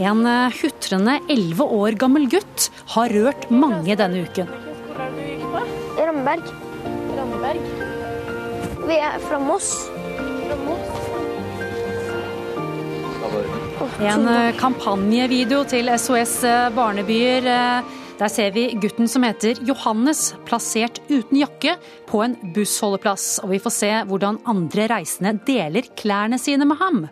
[0.00, 4.48] en eh, hutrende elleve år gammel gutt har rørt mange denne uken.
[5.98, 6.46] Ramberg.
[7.18, 7.66] Ramberg.
[8.88, 9.72] Vi er fra Moss.
[9.92, 11.00] Fra Moss.
[14.00, 17.50] En eh, kampanjevideo til SOS eh, Barnebyer.
[18.16, 21.74] Der ser vi gutten som heter Johannes, plassert uten jakke
[22.08, 23.42] på en bussholdeplass.
[23.44, 27.04] Og vi får se hvordan andre reisende deler klærne sine med ham.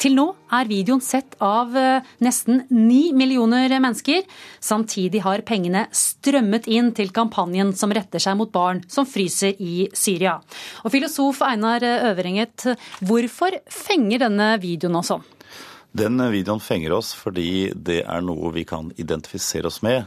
[0.00, 4.24] Til nå er videoen sett av eh, nesten ni millioner mennesker.
[4.60, 9.88] Samtidig har pengene strømmet inn til kampanjen som retter seg mot barn som fryser i
[9.96, 10.38] Syria.
[10.84, 12.66] Og filosof Einar Øverenget,
[13.04, 15.24] hvorfor fenger denne videoen oss sånn?
[15.96, 20.06] Den videoen fenger oss fordi det er noe vi kan identifisere oss med.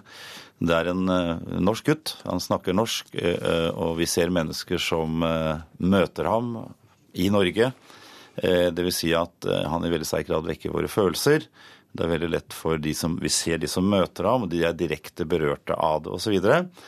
[0.63, 1.09] Det er en
[1.65, 3.09] norsk gutt, han snakker norsk,
[3.75, 6.53] og vi ser mennesker som møter ham
[7.19, 7.73] i Norge.
[8.35, 8.95] Eh, Dvs.
[8.95, 11.45] Si at eh, han i veldig sterk grad vekker våre følelser.
[11.93, 14.63] Det er veldig lett for de som Vi ser de som møter ham, og de
[14.65, 16.37] er direkte berørte av det osv.
[16.41, 16.85] Og,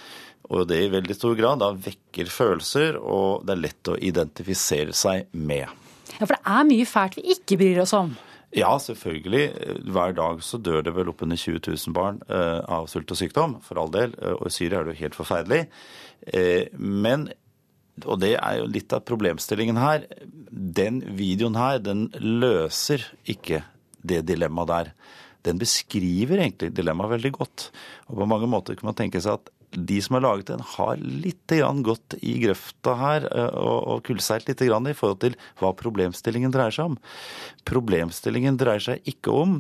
[0.50, 4.96] og det i veldig stor grad da vekker følelser, og det er lett å identifisere
[4.98, 5.70] seg med.
[6.16, 8.16] Ja, For det er mye fælt vi ikke bryr oss om?
[8.56, 9.46] Ja, selvfølgelig.
[9.92, 13.58] Hver dag så dør det vel oppunder 20 000 barn eh, av sult og sykdom,
[13.62, 14.16] for all del.
[14.40, 15.66] Og i Syria er det jo helt forferdelig.
[16.80, 17.28] Men
[18.04, 20.04] og det er jo litt av problemstillingen her.
[20.52, 23.64] Den videoen her, den løser ikke
[24.06, 24.92] det dilemmaet der.
[25.46, 27.70] Den beskriver egentlig dilemmaet veldig godt.
[28.10, 31.00] Og på mange måter kan man tenke seg at de som har laget den, har
[31.00, 31.52] litt
[31.84, 33.26] gått i grøfta her
[33.60, 36.98] og kullseilt litt i forhold til hva problemstillingen dreier seg om.
[37.68, 39.60] Problemstillingen dreier seg ikke om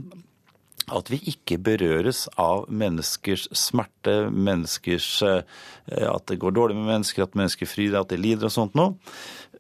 [0.93, 5.41] at vi ikke berøres av menneskers smerte, menneskers eh,
[5.86, 8.95] At det går dårlig med mennesker, at mennesker fryder, at de lider og sånt noe.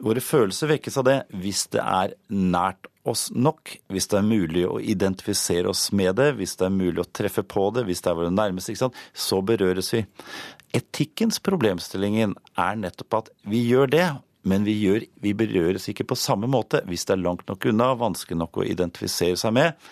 [0.01, 4.65] Våre følelser vekkes av det hvis det er nært oss nok, hvis det er mulig
[4.65, 8.11] å identifisere oss med det, hvis det er mulig å treffe på det, hvis det
[8.11, 9.01] er våre nærmeste, ikke sant?
[9.13, 10.01] så berøres vi.
[10.75, 14.07] Etikkens problemstillingen er nettopp at vi gjør det,
[14.45, 17.93] men vi, gjør, vi berøres ikke på samme måte hvis det er langt nok unna,
[17.97, 19.87] vanskelig nok å identifisere seg med.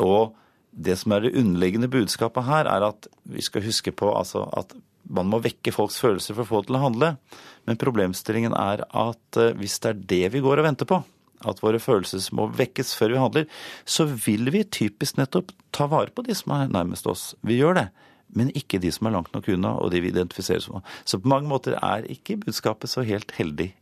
[0.00, 0.34] Og
[0.70, 4.74] det som er det underliggende budskapet her, er at vi skal huske på altså, at
[5.10, 7.14] man må vekke folks følelser for å få til å handle.
[7.68, 11.00] Men problemstillingen er at eh, hvis det er det vi går og venter på,
[11.48, 13.48] at våre følelser må vekkes før vi handler,
[13.88, 17.30] så vil vi typisk nettopp ta vare på de som er nærmest oss.
[17.46, 17.88] Vi gjør det.
[18.36, 20.84] Men ikke de som er langt nok unna, og de vi identifiserer som.
[21.02, 23.72] Så på mange måter er ikke budskapet så helt heldig,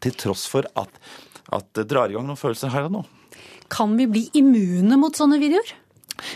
[0.00, 0.94] til tross for at,
[1.52, 3.02] at det drar i gang noen følelser her og nå.
[3.68, 5.74] Kan vi bli immune mot sånne videoer?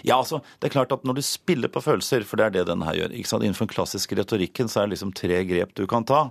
[0.06, 2.66] Ja, altså, det er klart at Når du spiller på følelser, for det er det
[2.72, 3.46] denne her gjør ikke sant?
[3.46, 6.26] Innenfor den klassiske retorikken så er det liksom tre grep du kan ta.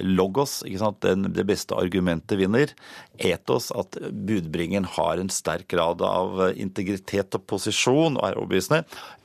[0.00, 1.00] Logos, ikke sant?
[1.04, 2.72] Den, det beste argumentet vinner.
[3.20, 8.82] Etos, at budbringeren har en sterk grad av integritet og posisjon og er overbevisende.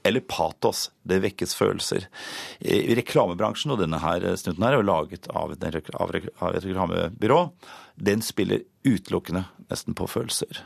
[0.07, 2.07] Eller patos, det vekkes følelser.
[2.59, 7.41] I reklamebransjen, og denne her snutten her er jo laget av et, av et reklamebyrå,
[7.97, 10.61] den spiller utelukkende nesten på følelser.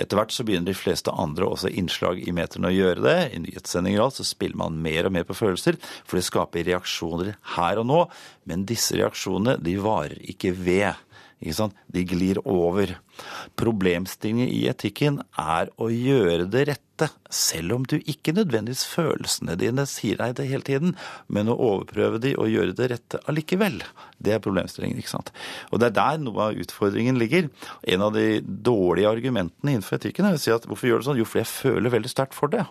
[0.00, 3.16] Etter hvert så begynner de fleste andre også innslag i meterne å gjøre det.
[3.36, 7.34] I nyhetssendinger alt så spiller man mer og mer på følelser, for det skaper reaksjoner
[7.56, 8.00] her og nå.
[8.48, 10.96] Men disse reaksjonene de varer ikke ved.
[11.36, 11.76] Ikke sant?
[11.92, 12.94] De glir over.
[13.60, 19.84] Problemstillingen i etikken er å gjøre det rette, selv om du ikke nødvendigvis følelsene dine
[19.88, 20.94] sier deg det hele tiden,
[21.28, 23.82] men å overprøve de og gjøre det rette allikevel.
[24.16, 25.02] Det er problemstillingen.
[25.02, 25.32] ikke sant?
[25.68, 27.50] Og det er der noe av utfordringen ligger.
[27.84, 31.20] En av de dårlige argumentene innenfor etikken er å si at hvorfor gjør du sånn?
[31.20, 32.64] Jo, fordi jeg føler veldig sterkt for det.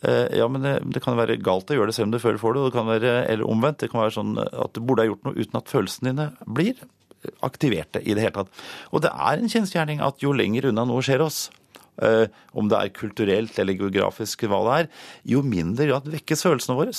[0.00, 2.40] Eh, ja, men det, det, kan være galt å gjøre det selv om du føler
[2.40, 3.82] for det, det være, eller omvendt.
[3.84, 6.88] Det kan være sånn at du burde ha gjort noe uten at følelsene dine blir
[7.46, 8.64] aktiverte i det hele tatt.
[8.92, 11.48] Og det er en kjensgjerning at jo lenger unna noe skjer oss,
[12.02, 14.90] eh, om det er kulturelt eller geografisk hva det er,
[15.36, 16.94] jo mindre grad vekkes følelsene våre.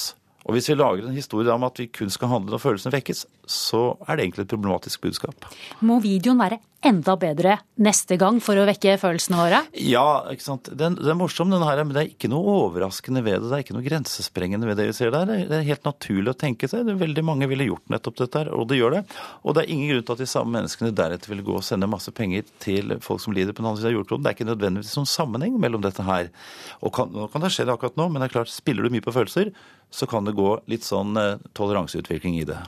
[0.47, 3.25] Og hvis vi lager en historie om at vi kun skal handle når følelsene vekkes,
[3.49, 5.47] så er det egentlig et problematisk budskap.
[5.86, 9.60] Må videoen være enda bedre neste gang for å vekke følelsene våre?
[9.84, 10.69] Ja, ikke sant.
[10.80, 13.49] Den, det er morsom den her, men det er ikke noe overraskende ved det.
[13.49, 15.34] Det er ikke noe grensesprengende ved det vi ser der.
[15.49, 16.88] Det er helt naturlig å tenke seg.
[17.02, 19.04] Veldig mange ville gjort nettopp dette her, og det gjør det.
[19.43, 21.89] Og det er ingen grunn til at de samme menneskene deretter vil gå og sende
[21.91, 24.23] masse penger til folk som lider på den andre siden av jordkloden.
[24.23, 26.32] Det er ikke nødvendigvis noen sammenheng mellom dette her.
[26.80, 28.93] Og kan, nå kan det skje det akkurat nå, men det er klart, spiller du
[28.93, 29.52] mye på følelser,
[29.89, 32.60] så kan det gå litt sånn eh, toleranseutvikling i det.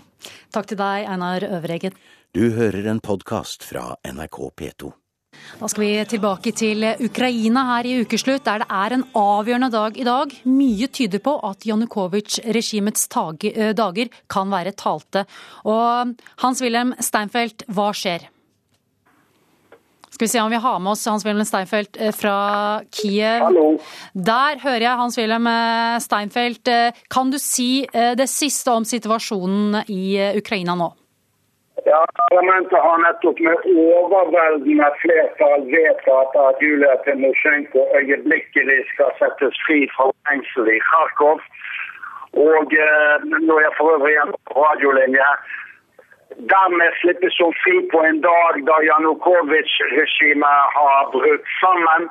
[0.53, 1.95] Takk til deg, Einar Øvreggen.
[2.31, 4.91] Du hører en podkast fra NRK P2.
[5.59, 9.97] Da skal vi tilbake til Ukraina her i ukeslutt, der det er en avgjørende dag
[9.99, 10.33] i dag.
[10.47, 13.07] Mye tyder på at Janukovitsj-regimets
[13.51, 15.25] eh, dager kan være talte.
[15.65, 18.27] Og Hans-Wilhelm Steinfeld, hva skjer?
[20.21, 23.41] Skal vi se om vi har med oss Hans-Wilhelm Steinfeld eh, fra Kiev.
[23.41, 23.79] Hallo.
[24.13, 26.69] Der hører jeg Hans-Wilhelm eh, Steinfeld.
[26.69, 30.91] Eh, kan du si det siste om situasjonen i Ukraina nå?
[31.87, 39.87] Ja, Parlamentet har nettopp med overveldende flertall vedtatt at Julia Timosjenko øyeblikkelig skal settes fri
[39.95, 41.41] fra fengselet i Kharkov.
[42.45, 45.33] Og eh, nå er jeg for øvrig igjen på radiolinje.
[46.49, 52.01] Dermed slippes hun fri på en dag da Janukovitsj-regimet har brutt sammen.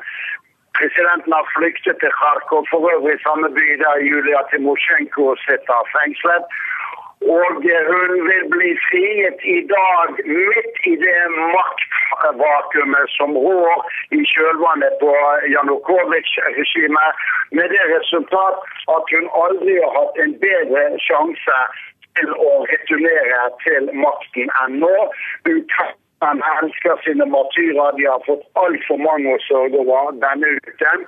[0.78, 6.44] Presidenten har flyktet til Kharkov, for øvrig samme by der Julia Timosjenko sitter fengslet.
[7.34, 7.48] Og
[7.92, 10.08] hun vil bli friet i dag
[10.50, 11.20] midt i det
[11.56, 13.78] maktvakuumet som rår
[14.18, 15.12] i kjølvannet på
[15.56, 17.10] Janukovitsj-regimet,
[17.56, 18.56] med det resultat
[18.96, 21.58] at hun aldri har hatt en bedre sjanse
[22.20, 24.96] til å returnere til makten enn nå.
[25.48, 27.96] Ukraina elsker sine martyrer.
[27.98, 31.06] De har fått altfor mange å sørge over denne uken.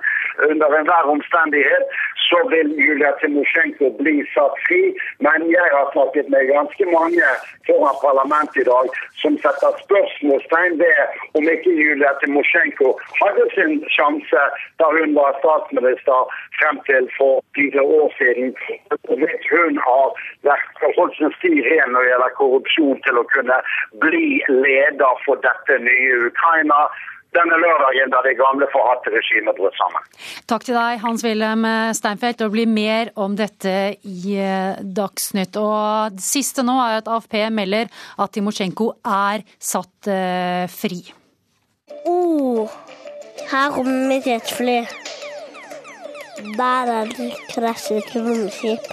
[0.49, 1.97] Under enhver omstendighet
[2.33, 4.81] så vil Julia Timosjenko bli satt fri.
[5.25, 7.27] Men jeg har snakket med ganske mange
[7.67, 8.87] foran parlamentet i dag
[9.21, 11.01] som setter spørsmålstegn ved
[11.37, 12.87] om ikke Julia Timosjenko
[13.21, 14.43] hadde sin sjanse
[14.81, 16.19] da hun var statsminister
[16.57, 18.49] frem til for fire år siden.
[19.21, 20.07] Hvis hun har
[20.97, 23.57] holdt sin sti ren når det gjelder korrupsjon til å kunne
[24.05, 24.27] bli
[24.65, 26.87] leder for dette nye Ukraina
[27.35, 30.05] denne lørdagen da det gamle forhatte regimet brøt sammen.
[30.49, 31.67] Takk til deg, Hans-Wilhelm
[31.97, 32.39] Steinfeld.
[32.41, 35.57] Det blir mer om dette i eh, Dagsnytt.
[35.59, 37.91] Og det siste nå er at AFP melder
[38.21, 41.01] at Timosjenko er satt uh, fri.
[42.05, 42.69] Oh,
[43.51, 44.83] her kommer mitt jetfly.
[46.57, 48.89] Der er det krasjet romskip.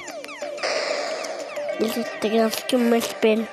[1.80, 3.46] Litt skummelt spill.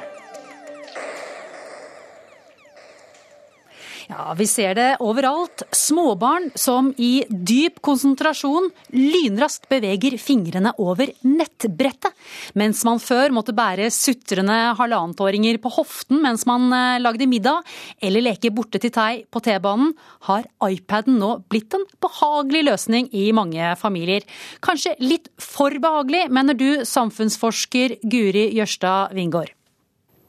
[4.07, 5.65] Ja, vi ser det overalt.
[5.75, 12.15] Småbarn som i dyp konsentrasjon lynraskt beveger fingrene over nettbrettet.
[12.55, 17.67] Mens man før måtte bære sutrende halvannetåringer på hoften mens man eh, lagde middag,
[17.99, 19.91] eller leke borte til tei på T-banen,
[20.29, 24.23] har iPaden nå blitt en behagelig løsning i mange familier.
[24.63, 29.56] Kanskje litt for behagelig, mener du, samfunnsforsker Guri Jørstad Wingård.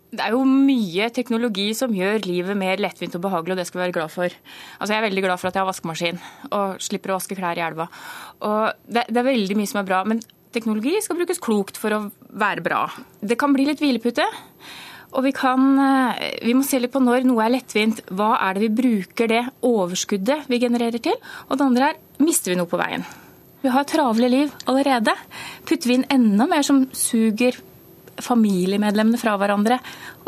[0.09, 3.79] Det er jo mye teknologi som gjør livet mer lettvint og behagelig, og det skal
[3.79, 4.33] vi være glad for.
[4.79, 7.61] Altså, jeg er veldig glad for at jeg har vaskemaskin og slipper å vaske klær
[7.61, 7.91] i elva.
[8.41, 10.23] Og det, det, er veldig mye som er bra, men
[10.57, 12.01] teknologi skal brukes klokt for å
[12.41, 12.87] være bra.
[13.21, 14.25] Det kan bli litt hvilepute.
[15.17, 18.03] Og vi, kan, eh, vi må se litt på når noe er lettvint.
[18.09, 21.17] Hva er det vi bruker det overskuddet vi genererer til?
[21.49, 23.05] Og det andre er mister vi noe på veien?
[23.61, 25.13] Vi har travle liv allerede.
[25.69, 27.57] Putter vi inn enda mer som suger
[28.25, 29.79] familiemedlemmene fra hverandre.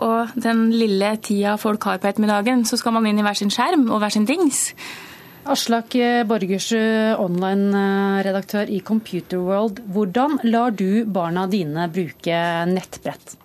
[0.06, 3.52] Og den lille tida folk har på ettermiddagen, så skal man inn i hver sin
[3.52, 4.68] skjerm og hver sin dings.
[5.50, 5.94] Aslak
[6.28, 9.80] Borgersrud, online-redaktør i Computer World.
[9.88, 13.38] Hvordan lar du barna dine bruke nettbrett?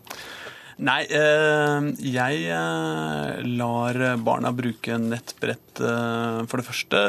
[0.76, 7.04] Nei, eh, jeg eh, lar barna bruke nettbrett eh, for det første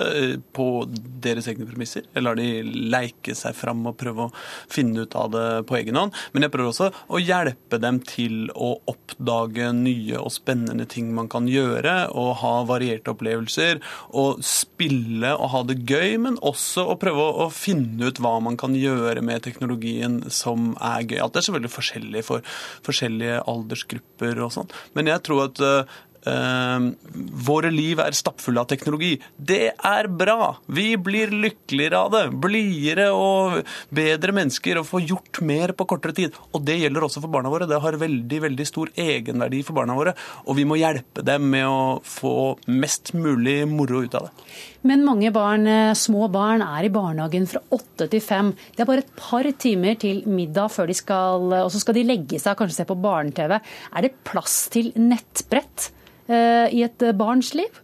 [0.54, 2.04] på deres egne premisser.
[2.14, 4.34] Jeg lar de leike seg fram og prøve å
[4.70, 6.14] finne ut av det på egen hånd.
[6.30, 11.26] Men jeg prøver også å hjelpe dem til å oppdage nye og spennende ting man
[11.32, 13.82] kan gjøre, og ha varierte opplevelser,
[14.14, 18.54] og spille og ha det gøy, men også å prøve å finne ut hva man
[18.60, 21.18] kan gjøre med teknologien som er gøy.
[21.26, 22.56] Alt er selvfølgelig forskjellig for
[22.86, 24.74] forskjellige aldersgrupper og sånn.
[24.94, 25.64] Men jeg tror at
[26.26, 26.90] Uh,
[27.46, 29.12] våre liv er stappfulle av teknologi.
[29.38, 30.56] Det er bra!
[30.66, 32.22] Vi blir lykkeligere av det.
[32.42, 33.60] Blidere og
[33.94, 36.40] bedre mennesker og får gjort mer på kortere tid.
[36.50, 37.68] Og det gjelder også for barna våre.
[37.70, 40.16] Det har veldig veldig stor egenverdi for barna våre.
[40.50, 44.50] Og vi må hjelpe dem med å få mest mulig moro ut av det.
[44.86, 48.52] Men mange barn, eh, små barn er i barnehagen fra åtte til fem.
[48.76, 52.06] Det er bare et par timer til middag før de skal Og så skal de
[52.06, 53.58] legge seg og kanskje se på barne-TV.
[53.58, 55.90] Er det plass til nettbrett?
[56.28, 57.82] Eh, i et barns liv?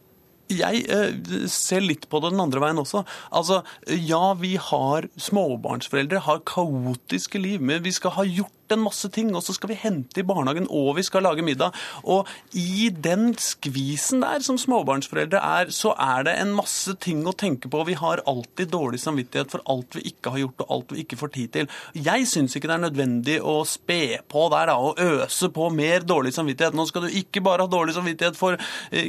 [0.53, 3.05] Jeg eh, ser litt på det den andre veien også.
[3.33, 9.09] Altså, Ja, vi har småbarnsforeldre, har kaotiske liv, men vi skal ha gjort en masse
[9.13, 11.77] ting, og så skal vi hente i barnehagen, og vi skal lage middag.
[12.03, 17.35] Og i den skvisen der som småbarnsforeldre er, så er det en masse ting å
[17.37, 17.85] tenke på.
[17.89, 21.21] Vi har alltid dårlig samvittighet for alt vi ikke har gjort, og alt vi ikke
[21.21, 21.71] får tid til.
[21.97, 26.07] Jeg syns ikke det er nødvendig å spe på der da, og øse på mer
[26.07, 26.77] dårlig samvittighet.
[26.77, 28.59] Nå skal du ikke bare ha dårlig samvittighet for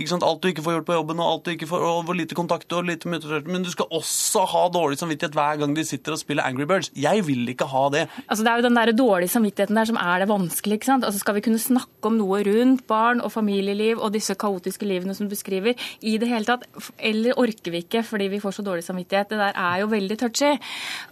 [0.10, 2.18] sant, alt du ikke får gjort på jobben, og alt du ikke får, og hvor
[2.18, 5.86] lite kontakt og lite møter, men du skal også ha dårlig samvittighet hver gang de
[5.88, 6.92] sitter og spiller Angry Birds.
[6.98, 8.04] Jeg vil ikke ha det.
[8.28, 10.76] Altså, det er jo den der dårlige samvittigheten samvittigheten der som er det vanskelige.
[10.76, 11.04] ikke sant?
[11.06, 15.14] Altså Skal vi kunne snakke om noe rundt barn og familieliv og disse kaotiske livene
[15.14, 16.66] som du beskriver, i det hele tatt?
[17.00, 19.30] Eller orker vi ikke fordi vi får så dårlig samvittighet?
[19.30, 20.58] Det der er jo veldig touchy.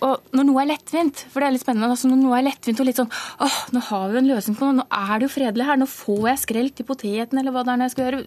[0.01, 2.79] Og når noe er lettvint, for det er litt spennende, altså når noe er lettvint
[2.79, 5.35] og litt sånn åh, nå har vi en løsning på noe, nå er det jo
[5.35, 8.21] fredelig her, nå får jeg skrelt i poteten eller hva det er jeg skal gjøre,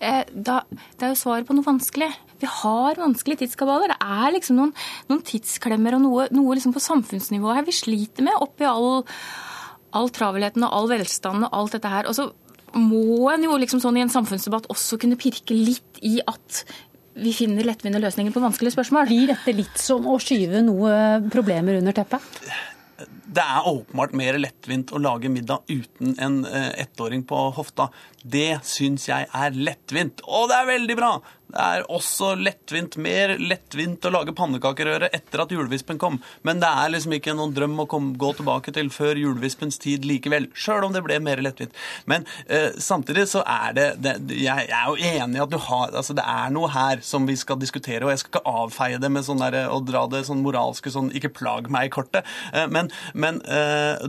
[0.00, 0.62] eh, da,
[0.98, 2.10] det er jo svaret på noe vanskelig.
[2.38, 3.92] Vi har vanskelige tidskabaler.
[3.94, 4.72] Det er liksom noen,
[5.10, 9.04] noen tidsklemmer og noe, noe liksom på samfunnsnivå her vi sliter med oppi all
[9.96, 12.08] all travelheten og all velstanden og alt dette her.
[12.10, 12.28] Og så
[12.76, 16.64] må en jo liksom sånn i en samfunnsdebatt også kunne pirke litt i at
[17.18, 19.08] vi finner lettvinte løsninger på vanskelige spørsmål.
[19.08, 20.92] Blir dette litt som å skyve noe
[21.32, 22.42] problemer under teppet?
[23.28, 27.90] Det er åpenbart mer lettvint å lage middag uten en eh, ettåring på hofta.
[28.24, 31.12] Det syns jeg er lettvint, og det er veldig bra!
[31.48, 36.18] Det er også lettvint, mer lettvint å lage pannekakerøre etter at julevispen kom.
[36.44, 40.04] Men det er liksom ikke noen drøm å komme, gå tilbake til før julevispens tid
[40.04, 40.50] likevel.
[40.52, 41.72] Sjøl om det ble mer lettvint.
[42.10, 45.96] Men eh, samtidig så er det, det jeg, er jo enig i at du har
[45.98, 49.12] altså Det er noe her som vi skal diskutere, og jeg skal ikke avfeie det
[49.14, 52.28] med sånn derre å dra det sånn moralske sånn ikke plag meg i kortet.
[52.52, 54.08] Eh, men, men eh,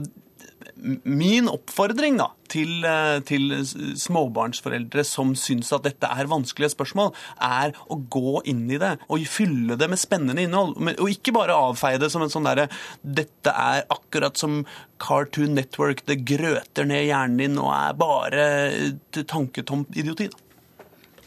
[1.04, 3.52] min oppfordring da, til, eh, til,
[4.00, 9.26] småbarnsforeldre som syns at dette er vanskelige spørsmål, er å gå inn i det og
[9.30, 10.76] fylle det med spennende innhold.
[10.96, 12.68] Og ikke bare avfeie det som en sånn derre
[13.02, 14.62] Dette er akkurat som
[15.00, 18.46] Cartoon Network, det grøter ned hjernen din og er bare
[19.20, 20.28] tanketomt idioti.
[20.30, 20.49] da.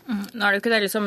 [0.03, 0.23] Mm.
[0.33, 1.05] Nå er det jo ikke det liksom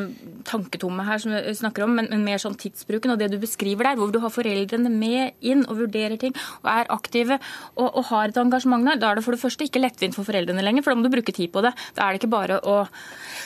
[0.49, 3.91] tanketomme her som vi snakker om, men, men, mer sånn tidsbruken og det du beskriver
[3.91, 7.39] der, hvor du har foreldrene med inn og vurderer ting og er aktive
[7.75, 9.01] og, og har et engasjement der.
[9.03, 11.13] Da er det for det første ikke lettvint for foreldrene lenger, for da må du
[11.13, 11.75] bruke tid på det.
[11.99, 12.79] Da er det ikke bare å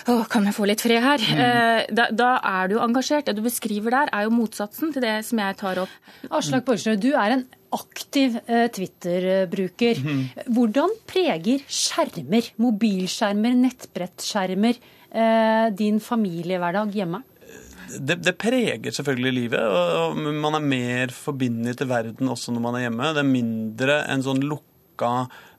[0.08, 1.22] å, kan jeg få litt fred her?
[1.22, 1.40] Mm.
[1.44, 3.28] Eh, da, da, er du jo engasjert.
[3.28, 5.96] Det du beskriver der, er jo motsatsen til det som jeg tar opp.
[6.30, 7.44] Aslak Borgerstad, du er en
[7.74, 10.00] aktiv eh, Twitter-bruker.
[10.02, 10.22] Mm.
[10.56, 14.80] Hvordan preger skjermer, mobilskjermer, nettbrettskjermer,
[15.76, 17.22] din familiehverdag hjemme?
[17.98, 19.60] Det, det, preger selvfølgelig livet.
[19.60, 23.12] og Man er mer forbindet til verden også når man er hjemme.
[23.16, 25.49] Det er mindre en sånn lukka eh, eh,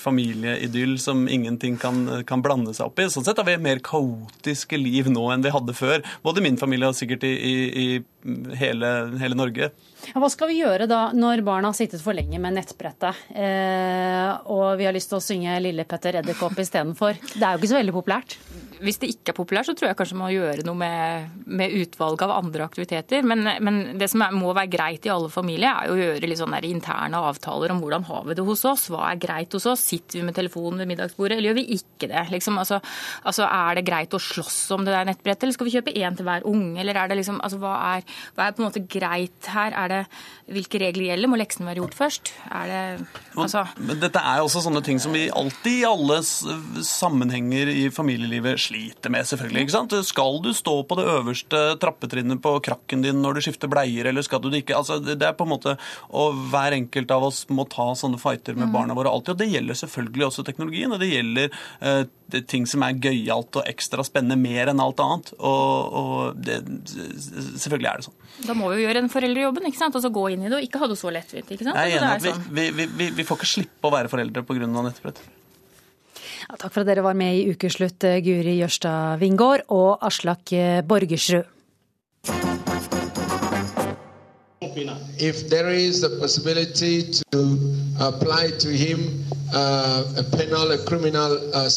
[0.00, 3.08] familieidyll som ingenting kan, kan, blande seg opp i.
[3.12, 6.04] Sånn sett har vi mer kaotiske liv nå enn vi hadde før.
[6.24, 7.86] Både min familie og sikkert i, i, i
[8.58, 9.70] hele, hele Norge.
[10.14, 14.78] Hva skal vi gjøre da når barna har sittet for lenge med nettbrettet, eh, og
[14.80, 17.18] vi har lyst til å synge Lille Petter Edderkopp istedenfor?
[17.34, 18.38] Det er jo ikke så veldig populært
[18.82, 21.74] hvis det ikke er populært, så tror jeg kanskje man må gjøre noe med, med
[21.80, 23.24] utvalg av andre aktiviteter.
[23.26, 26.40] Men, men det som er, må være greit i alle familier, er å gjøre litt
[26.40, 28.88] sånne interne avtaler om hvordan har vi det hos oss.
[28.92, 29.84] Hva er greit hos oss?
[29.86, 32.26] Sitter vi med telefonen ved middagsbordet, eller gjør vi ikke det?
[32.34, 32.80] Liksom, altså,
[33.22, 36.18] altså, Er det greit å slåss om det der nettbrettet, eller skal vi kjøpe én
[36.18, 36.80] til hver unge?
[36.82, 39.76] Eller er det liksom, altså, hva, er, hva er på en måte greit her?
[39.76, 40.02] Er det,
[40.52, 41.32] hvilke regler gjelder?
[41.32, 42.34] Må leksene være gjort først?
[42.50, 42.84] Er det,
[43.34, 43.64] altså...
[43.80, 48.65] Men dette er jo også sånne ting som vi alltid i alle sammenhenger i familielivet
[48.66, 49.62] sliter med, selvfølgelig.
[49.66, 49.94] ikke sant?
[50.06, 54.22] Skal du stå på det øverste trappetrinnet på krakken din når du skifter bleier, eller
[54.26, 54.76] skal du det ikke?
[54.78, 55.76] Altså, det er på en måte
[56.10, 58.72] Og hver enkelt av oss må ta sånne fighter med Mm.
[58.74, 59.34] barna våre alltid.
[59.36, 61.50] Og det gjelder selvfølgelig også teknologien, og det gjelder
[61.82, 65.32] uh, det, ting som er gøyalt og ekstra spennende mer enn alt annet.
[65.38, 66.56] Og, og det,
[67.60, 68.16] selvfølgelig er det sånn.
[68.48, 69.96] Da må vi jo gjøre en foreldrejobben, ikke sant?
[69.98, 71.50] og så gå inn i det og ikke ha det så lettvint.
[71.54, 71.78] ikke sant?
[71.78, 72.54] Jeg er Altså, enig at sånn.
[72.58, 74.66] vi, vi, vi, vi får ikke slippe å være foreldre pga.
[74.88, 75.22] nettbrett.
[76.44, 80.52] Ja, takk for at dere var med i Ukeslutt, eh, Guri Jørstad Wingård og Aslak
[80.52, 81.44] eh, Borgersrud.
[87.32, 87.44] To
[88.58, 89.00] to him
[89.54, 91.68] uh, a penal, a criminal uh,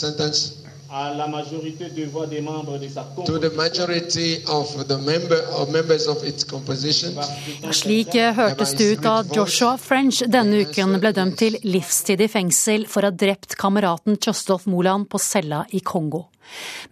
[0.92, 5.40] à la majorité de voix des membres de sa to the majority of the member
[5.56, 7.14] or members of its composition,
[7.72, 12.30] Slik eh, hørtes det ut da Joshua French denne uken ble dømt til livstid i
[12.32, 16.26] fengsel for å ha drept kameraten Tjostolf Moland på cella i Kongo.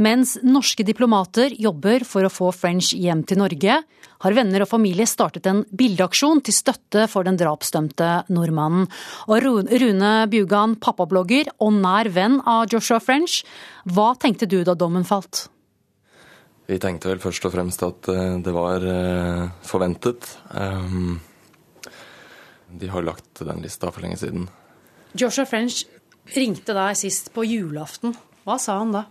[0.03, 3.81] Mens norske diplomater jobber for å få French hjem til Norge,
[4.23, 8.87] har venner og familie startet en bildeaksjon til støtte for den drapsdømte nordmannen.
[9.29, 13.43] Og Rune Bjugan, pappablogger og nær venn av Joshua French,
[13.85, 15.47] hva tenkte du da dommen falt?
[16.67, 20.27] Vi tenkte vel først og fremst at eh, det var eh, forventet.
[20.51, 21.21] Um,
[22.67, 24.49] de har lagt den lista for lenge siden.
[25.15, 25.85] Joshua French
[26.35, 28.17] ringte deg sist på julaften.
[28.43, 29.05] Hva sa han da?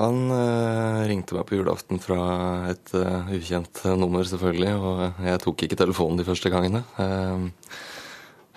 [0.00, 2.22] Han eh, ringte meg på julaften fra
[2.72, 6.82] et uh, ukjent eh, nummer, selvfølgelig, og jeg tok ikke telefonen de første gangene.
[6.98, 7.52] Um,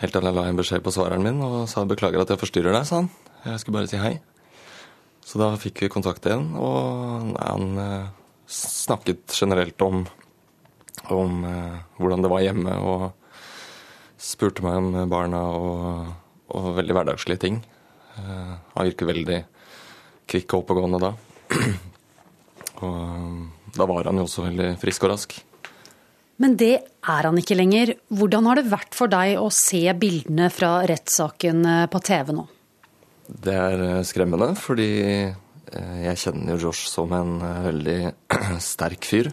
[0.01, 2.73] helt til jeg la en beskjed på svareren min og sa beklager at jeg forstyrrer
[2.73, 3.11] deg, sa han.
[3.45, 4.15] Jeg skulle bare si hei.
[5.27, 8.09] Så da fikk vi kontakt igjen, og nei, han eh,
[8.49, 10.05] snakket generelt om,
[11.13, 13.11] om eh, hvordan det var hjemme, og
[14.17, 16.13] spurte meg om barna og,
[16.55, 17.61] og veldig hverdagslige ting.
[18.17, 19.41] Eh, han virker veldig
[20.31, 21.13] kvikk og oppegående da.
[22.81, 23.37] Og eh,
[23.77, 25.35] da var han jo også veldig frisk og rask.
[26.41, 27.95] Men det er han ikke lenger.
[28.13, 32.45] Hvordan har det vært for deg å se bildene fra rettssaken eh, på TV nå?
[33.27, 34.91] Det er eh, skremmende, fordi
[35.67, 37.99] jeg kjenner jo Josh som en veldig
[38.63, 39.27] sterk fyr.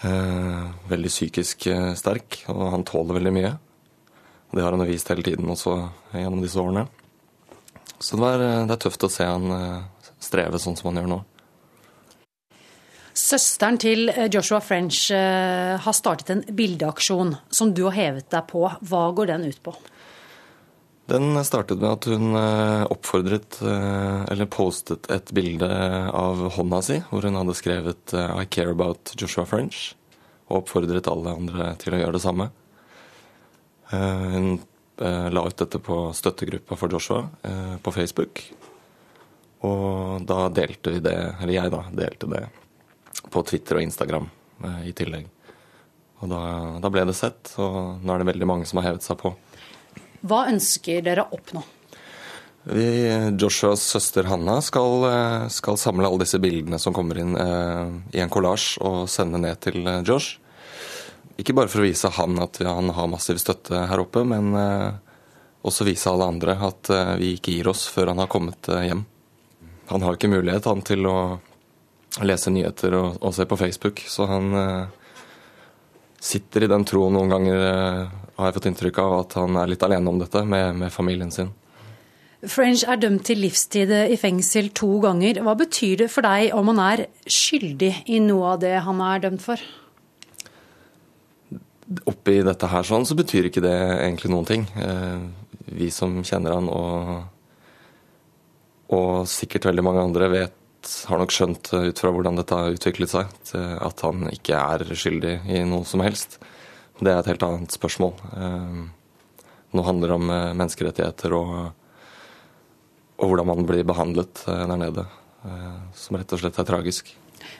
[0.00, 1.66] Veldig psykisk
[2.00, 3.50] sterk, og han tåler veldig mye.
[4.56, 5.74] Det har han vist hele tiden også
[6.14, 6.86] gjennom disse årene.
[7.98, 9.50] Så det er, eh, det er tøft å se han
[10.26, 11.22] streve sånn som han gjør nå.
[13.16, 18.48] Søsteren til eh, Joshua French eh, har startet en bildeaksjon som du har hevet deg
[18.50, 18.66] på.
[18.68, 19.72] Hva går den ut på?
[21.08, 25.70] Den startet med at hun eh, oppfordret, eller postet et bilde
[26.10, 29.94] av hånda si, hvor hun hadde skrevet 'I care about Joshua French',
[30.50, 32.50] og oppfordret alle andre til å gjøre det samme.
[33.92, 34.58] Eh, Hun
[34.96, 38.40] la ut dette på støttegruppa for Joshua eh, på Facebook,
[39.66, 42.44] og da delte vi det, eller jeg da, delte det
[43.32, 44.28] på Twitter og Instagram
[44.64, 45.26] eh, i tillegg.
[46.22, 46.42] Og da,
[46.80, 49.34] da ble det sett, og nå er det veldig mange som har hevet seg på.
[50.26, 51.62] Hva ønsker dere å oppnå?
[52.66, 52.86] Vi,
[53.38, 58.22] Joshuas søster Hanna skal, eh, skal samle alle disse bildene som kommer inn eh, i
[58.24, 60.40] en kollasj og sende ned til eh, Josh.
[61.38, 64.98] Ikke bare for å vise han at han har massiv støtte her oppe, men eh,
[65.62, 69.04] også vise alle andre at eh, vi ikke gir oss før han har kommet hjem.
[69.90, 71.16] Han har ikke mulighet han, til å
[72.26, 75.12] lese nyheter og, og se på Facebook, så han eh,
[76.22, 79.70] sitter i den troen noen ganger, eh, har jeg fått inntrykk av, at han er
[79.70, 81.52] litt alene om dette med, med familien sin.
[82.46, 85.40] French er dømt til livstid i fengsel to ganger.
[85.42, 89.24] Hva betyr det for deg om han er skyldig i noe av det han er
[89.24, 89.62] dømt for?
[92.06, 94.68] oppi dette her sånn, så betyr ikke det egentlig noen ting.
[94.76, 95.26] Eh,
[95.66, 97.24] Vi som kjenner han og,
[98.94, 102.76] og sikkert veldig mange andre vet, har nok skjønt eh, ut fra hvordan dette har
[102.76, 106.38] utviklet seg, at han ikke er skyldig i noe som helst.
[107.00, 108.14] Det er et helt annet spørsmål.
[108.36, 108.84] Eh,
[109.76, 111.50] Nå handler det om eh, menneskerettigheter og,
[113.20, 115.06] og hvordan man blir behandlet eh, der nede,
[115.94, 117.12] som rett og slett er tragisk.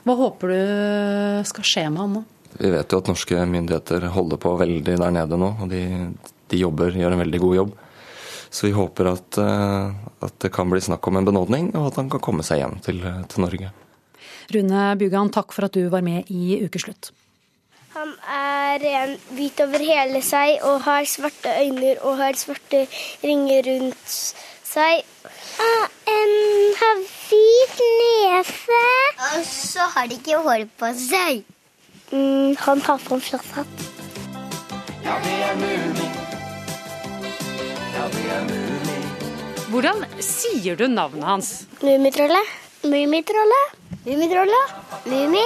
[0.02, 2.22] Hva håper du skal skje med han nå?
[2.56, 5.82] Vi vet jo at norske myndigheter holder på veldig der nede nå, og de,
[6.50, 7.76] de jobber, gjør en veldig god jobb.
[8.56, 9.90] Så vi håper at, eh,
[10.24, 12.78] at det kan bli snakk om en benådning, og at han kan komme seg hjem
[12.84, 13.72] til, til Norge.
[14.54, 17.10] Rune Bugan, takk for at du var med i Ukeslutt.
[17.96, 22.82] Han er ren hvit over hele seg og har svarte øyne og har svarte
[23.24, 25.04] ringer rundt seg.
[25.64, 26.34] Ah, en
[26.80, 28.82] har hvit nese.
[29.30, 31.44] Og så har de ikke hår på seg.
[32.12, 33.88] Mm, han har på en flott hatt.
[35.04, 36.15] Ja, det er mulig.
[37.96, 38.96] Ja, det er mulig.
[39.72, 41.50] Hvordan sier du navnet hans?
[41.80, 42.50] Mummitrollet.
[42.84, 43.78] Mummitrollet.
[44.04, 44.74] Mummitrollet.
[45.08, 45.44] Mummi.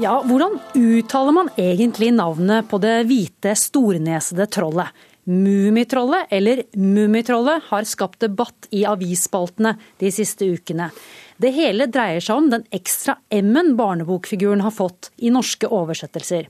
[0.00, 5.04] Ja, hvordan uttaler man egentlig navnet på det hvite, stornesede trollet?
[5.28, 10.88] Mummitrollet eller Mummitrollet har skapt debatt i avisspaltene de siste ukene.
[11.42, 16.48] Det hele dreier seg om den ekstra M-en barnebokfiguren har fått i norske oversettelser.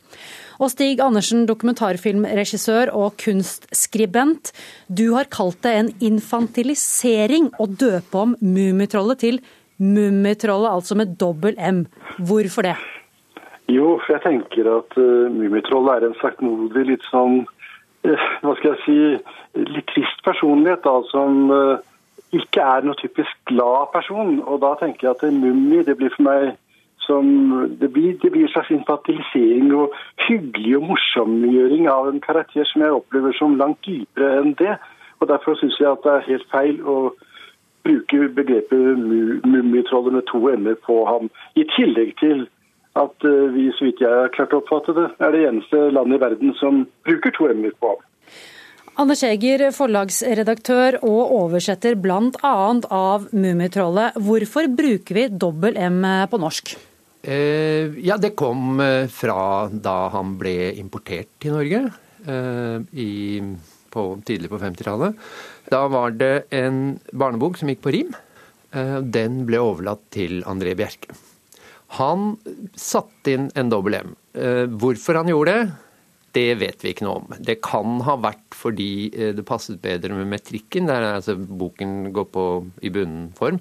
[0.63, 4.53] Og Stig Andersen, dokumentarfilmregissør og kunstskribent.
[4.87, 9.41] Du har kalt det en infantilisering å døpe om Mummitrollet til
[9.83, 11.83] Mummitrollet, altså med dobbel M.
[12.23, 12.77] Hvorfor det?
[13.69, 17.43] Jo, for jeg tenker at uh, Mummitrollet er en saktmodig, litt sånn
[18.07, 21.83] uh, Hva skal jeg si Litt trist personlighet, da, som uh,
[22.35, 24.41] ikke er noe typisk glad person.
[24.43, 26.55] Og da tenker jeg at Mummi, det blir for meg
[27.07, 27.27] som
[27.81, 29.95] det blir, det blir en slags infantilisering og
[30.27, 34.75] hyggelig og morsomgjøring av en karakter som jeg opplever som langt dypere enn det.
[35.21, 36.97] Og Derfor syns jeg at det er helt feil å
[37.87, 38.99] bruke begrepet
[39.47, 41.31] mummitrollet med to ender på ham.
[41.55, 42.49] I tillegg til
[42.97, 46.19] at eh, vi, så vidt jeg har klart å oppfatte det, er det eneste landet
[46.19, 48.06] i verden som bruker to m-er på ham.
[48.97, 52.53] Anders Eger, forlagsredaktør og oversetter bl.a.
[52.97, 54.17] av Mummitrollet.
[54.25, 56.01] Hvorfor bruker vi dobbel M
[56.33, 56.73] på norsk?
[57.21, 61.83] Eh, ja, det kom eh, fra da han ble importert til Norge
[62.25, 63.43] eh, i,
[63.93, 65.21] på, tidlig på 50-tallet.
[65.69, 68.17] Da var det en barnebok som gikk på rim.
[68.73, 71.15] Den ble overlatt til André Bjerke.
[71.97, 72.35] Han
[72.77, 74.11] satte inn en dobbel M.
[74.77, 75.86] Hvorfor han gjorde det,
[76.37, 77.37] det vet vi ikke noe om.
[77.41, 82.29] Det kan ha vært fordi eh, det passet bedre med metrikken, der altså boken går
[82.35, 82.45] på
[82.85, 83.61] i bunnen form.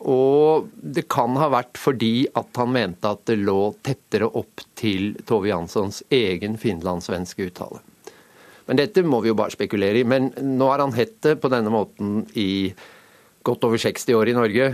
[0.00, 5.12] Og det kan ha vært fordi at han mente at det lå tettere opp til
[5.28, 7.82] Tove Janssons egen finlandssvenske uttale.
[8.70, 10.06] Men dette må vi jo bare spekulere i.
[10.06, 12.70] Men nå har han hett det på denne måten i
[13.46, 14.68] godt over 60 år i Norge.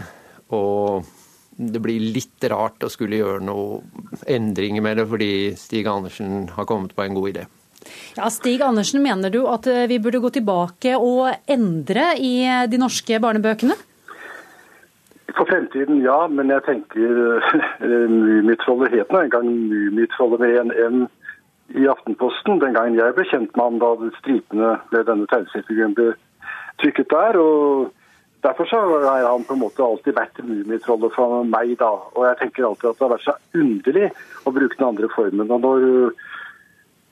[0.55, 1.16] Og
[1.57, 6.69] det blir litt rart å skulle gjøre noen endringer med det, fordi Stig Andersen har
[6.69, 7.47] kommet på en god idé.
[8.17, 12.65] Ja, Stig Andersen, mener du at eh, vi burde gå tilbake og endre i eh,
[12.71, 13.77] de norske barnebøkene?
[15.37, 16.25] For fremtiden, ja.
[16.33, 17.21] Men jeg tenker
[17.83, 21.07] Mummitrollet het nå en gang Mummitrollet med en M
[21.75, 26.13] i Aftenposten den gangen jeg ble kjent med ham, da stripene ble denne tegneseriefiguren ble
[26.83, 27.39] trykket der.
[27.43, 27.91] og
[28.47, 31.91] Derfor så har han på en måte alltid vært mummitrollet for meg, da.
[32.15, 34.11] Og jeg tenker alltid at det har vært så underlig
[34.47, 35.51] å bruke den andre formen.
[35.51, 35.87] Og når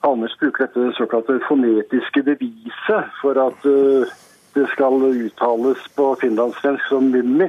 [0.05, 4.11] Anders bruker dette såkalte fonetiske beviset for at uh,
[4.55, 7.49] det skal uttales på finlandssvensk som mummi,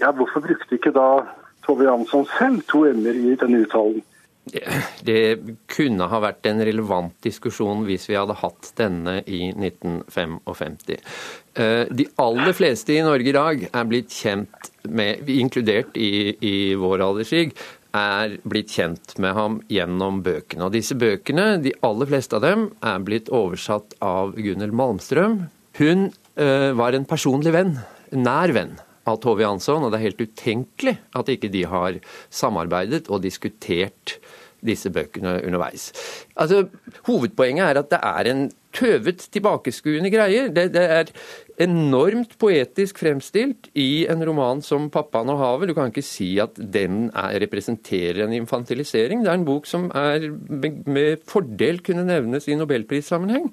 [0.00, 1.08] ja, hvorfor brukte ikke da
[1.66, 4.00] Tove Jansson selv to m-er i denne uttalen?
[5.04, 5.22] Det
[5.70, 10.78] kunne ha vært en relevant diskusjon hvis vi hadde hatt denne i 1955.
[11.58, 16.56] Eh, de aller fleste i Norge i dag er blitt kjent med, inkludert i, i
[16.78, 17.52] vår alderskrig,
[17.96, 20.66] er blitt kjent med ham gjennom bøkene.
[20.68, 25.40] Og disse bøkene, de aller fleste av dem, er blitt oversatt av Gunnhild Malmstrøm.
[25.78, 27.78] Hun uh, var en personlig venn,
[28.12, 28.76] nær venn
[29.08, 31.98] av Tove Jansson, og det er helt utenkelig at ikke de har
[32.30, 34.18] samarbeidet og diskutert
[34.64, 35.90] disse bøkene underveis.
[36.38, 36.64] Altså,
[37.06, 40.48] Hovedpoenget er at det er en tøvet, tilbakeskuende greier.
[40.52, 41.12] Det, det, er
[41.62, 45.70] enormt poetisk fremstilt i en roman som 'Pappaen og havet'.
[45.70, 49.24] Du kan ikke si at den er, representerer en infantilisering.
[49.24, 50.28] Det er en bok som er,
[50.86, 53.50] med fordel kunne nevnes i nobelprissammenheng.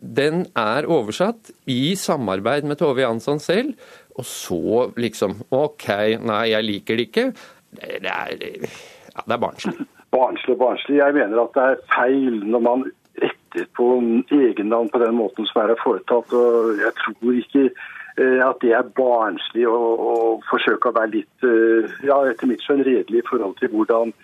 [0.00, 3.74] Den er oversatt i samarbeid med Tove Jansson selv,
[4.20, 5.88] og så liksom OK,
[6.20, 7.30] nei, jeg liker det ikke.
[7.70, 10.96] Det, er, ja, det er barnslig barnslig og barnslig.
[10.98, 12.84] Jeg mener at det er feil når man
[13.22, 13.86] retter på
[14.34, 16.32] egennavn på den måten som er foretatt.
[16.32, 20.14] og Jeg tror ikke eh, at det er barnslig å, å
[20.50, 24.14] forsøke å være litt, eh, ja, etter mitt skjønn, redelig i forhold til hvordan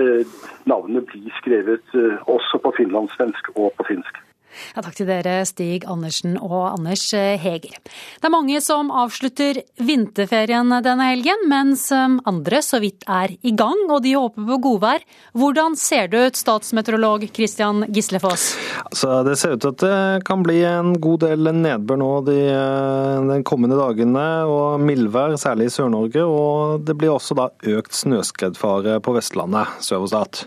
[0.00, 0.38] eh,
[0.70, 4.22] navnet blir skrevet også på finlandssvensk og på finsk.
[4.74, 7.78] Ja, takk til dere, Stig Andersen og Anders Heger.
[8.20, 13.52] Det er mange som avslutter vinterferien denne helgen, mens um, andre så vidt er i
[13.56, 15.04] gang, og de håper på godvær.
[15.36, 18.48] Hvordan ser det ut, statsmeteorolog Christian Gislefoss?
[18.86, 22.38] Altså, det ser ut til at det kan bli en god del nedbør nå de,
[22.52, 26.26] eh, de kommende dagene, og mildvær, særlig i Sør-Norge.
[26.26, 30.46] Og det blir også da økt snøskredfare på Vestlandet sør for Stad.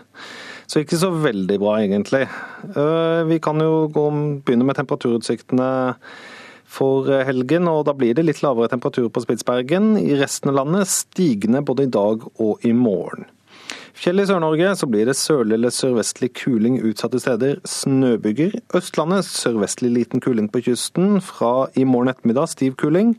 [0.70, 2.28] Så ikke så veldig bra, egentlig.
[2.70, 5.70] Eh, vi kan jo begynne med temperaturutsiktene
[6.70, 9.96] for helgen, og da blir det litt lavere temperatur på Spitsbergen.
[9.98, 13.26] I resten av landet stigende både i dag og i morgen.
[14.00, 17.58] Fjell i Sør-Norge så blir det sørlig eller sørvestlig kuling utsatte steder.
[17.68, 18.54] Snøbyger.
[18.78, 21.18] Østlandet sørvestlig liten kuling på kysten.
[21.20, 23.16] Fra i morgen ettermiddag stiv kuling.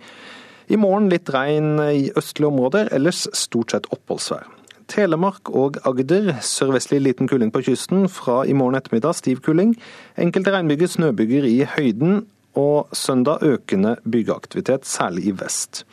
[0.71, 4.47] I morgen litt regn i østlige områder, ellers stort sett oppholdsvær.
[4.91, 8.09] Telemark og Agder sørvestlig liten kuling på kysten.
[8.11, 9.77] Fra i morgen ettermiddag stiv kuling.
[10.19, 12.25] Enkelte regnbyger, snøbyger i høyden.
[12.59, 15.85] Og søndag økende byggeaktivitet, særlig i vest.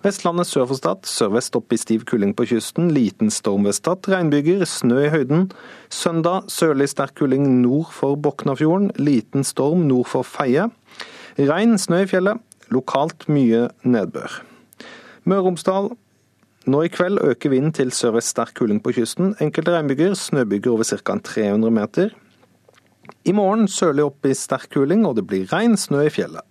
[0.00, 2.88] Vestlandet sør for Stad, sørvest opp i stiv kuling på kysten.
[2.96, 4.08] Liten storm ved Stad.
[4.08, 5.50] Regnbyger, snø i høyden.
[5.92, 8.94] Søndag sørlig sterk kuling nord for Boknafjorden.
[8.96, 10.70] Liten storm nord for Feie.
[11.36, 12.40] Regn, snø i fjellet.
[12.72, 14.40] Lokalt mye nedbør.
[15.28, 15.92] Møre og Romsdal
[16.68, 19.34] nå i kveld øker vinden til sørvest sterk kuling på kysten.
[19.40, 21.18] Enkelte regnbyger, snøbyger over ca.
[21.24, 22.12] 300 meter.
[23.24, 26.44] I morgen sørlig opp i sterk kuling, og det blir regn, snø i fjellet.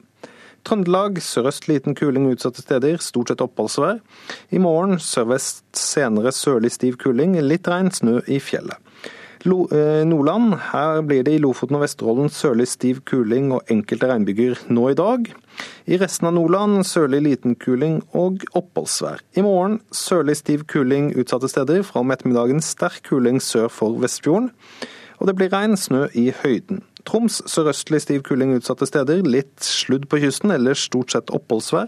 [0.67, 4.01] Trøndelag sørøst liten kuling utsatte steder, stort sett oppholdsvær.
[4.51, 8.75] I morgen sørvest senere sørlig stiv kuling, litt regn, snø i fjellet.
[9.47, 14.59] Eh, Nordland, her blir det i Lofoten og Vesterålen sørlig stiv kuling og enkelte regnbyger
[14.67, 15.29] nå i dag.
[15.87, 19.23] I resten av Nordland sørlig liten kuling og oppholdsvær.
[19.39, 24.51] I morgen sørlig stiv kuling utsatte steder, fra om ettermiddagen sterk kuling sør for Vestfjorden.
[25.17, 26.83] Og det blir regn, snø i høyden.
[27.07, 31.87] Troms sørøstlig stiv kuling utsatte steder, litt sludd på kysten, ellers stort sett oppholdsvær.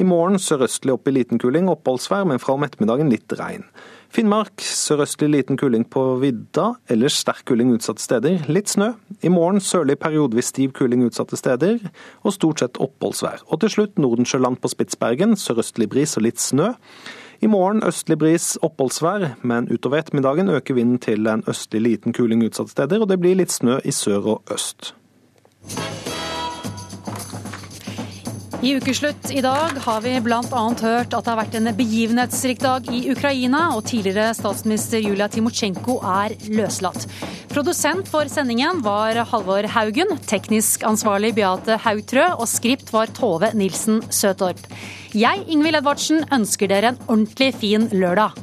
[0.00, 3.68] I morgen sørøstlig opp i liten kuling, oppholdsvær, men fra om ettermiddagen litt regn.
[4.08, 8.46] Finnmark sørøstlig liten kuling på vidda, ellers sterk kuling utsatte steder.
[8.48, 8.94] Litt snø.
[9.20, 11.76] I morgen sørlig periodevis stiv kuling utsatte steder,
[12.24, 13.44] og stort sett oppholdsvær.
[13.52, 16.72] Og til slutt Nordensjøland på Spitsbergen, sørøstlig bris og litt snø.
[17.44, 22.42] I morgen østlig bris, oppholdsvær, men utover ettermiddagen øker vinden til en østlig liten kuling
[22.48, 24.94] utsatte steder, og det blir litt snø i sør og øst.
[28.58, 30.40] I ukeslutt i dag har vi bl.a.
[30.82, 36.00] hørt at det har vært en begivenhetsrik dag i Ukraina, og tidligere statsminister Julia Timosjenko
[36.02, 37.06] er løslatt.
[37.52, 44.02] Produsent for sendingen var Halvor Haugen, teknisk ansvarlig Beate Hautrø, og skript var Tove Nilsen
[44.10, 44.66] Søtorp.
[45.14, 48.34] Jeg, Ingvild Edvardsen, ønsker dere en ordentlig fin lørdag.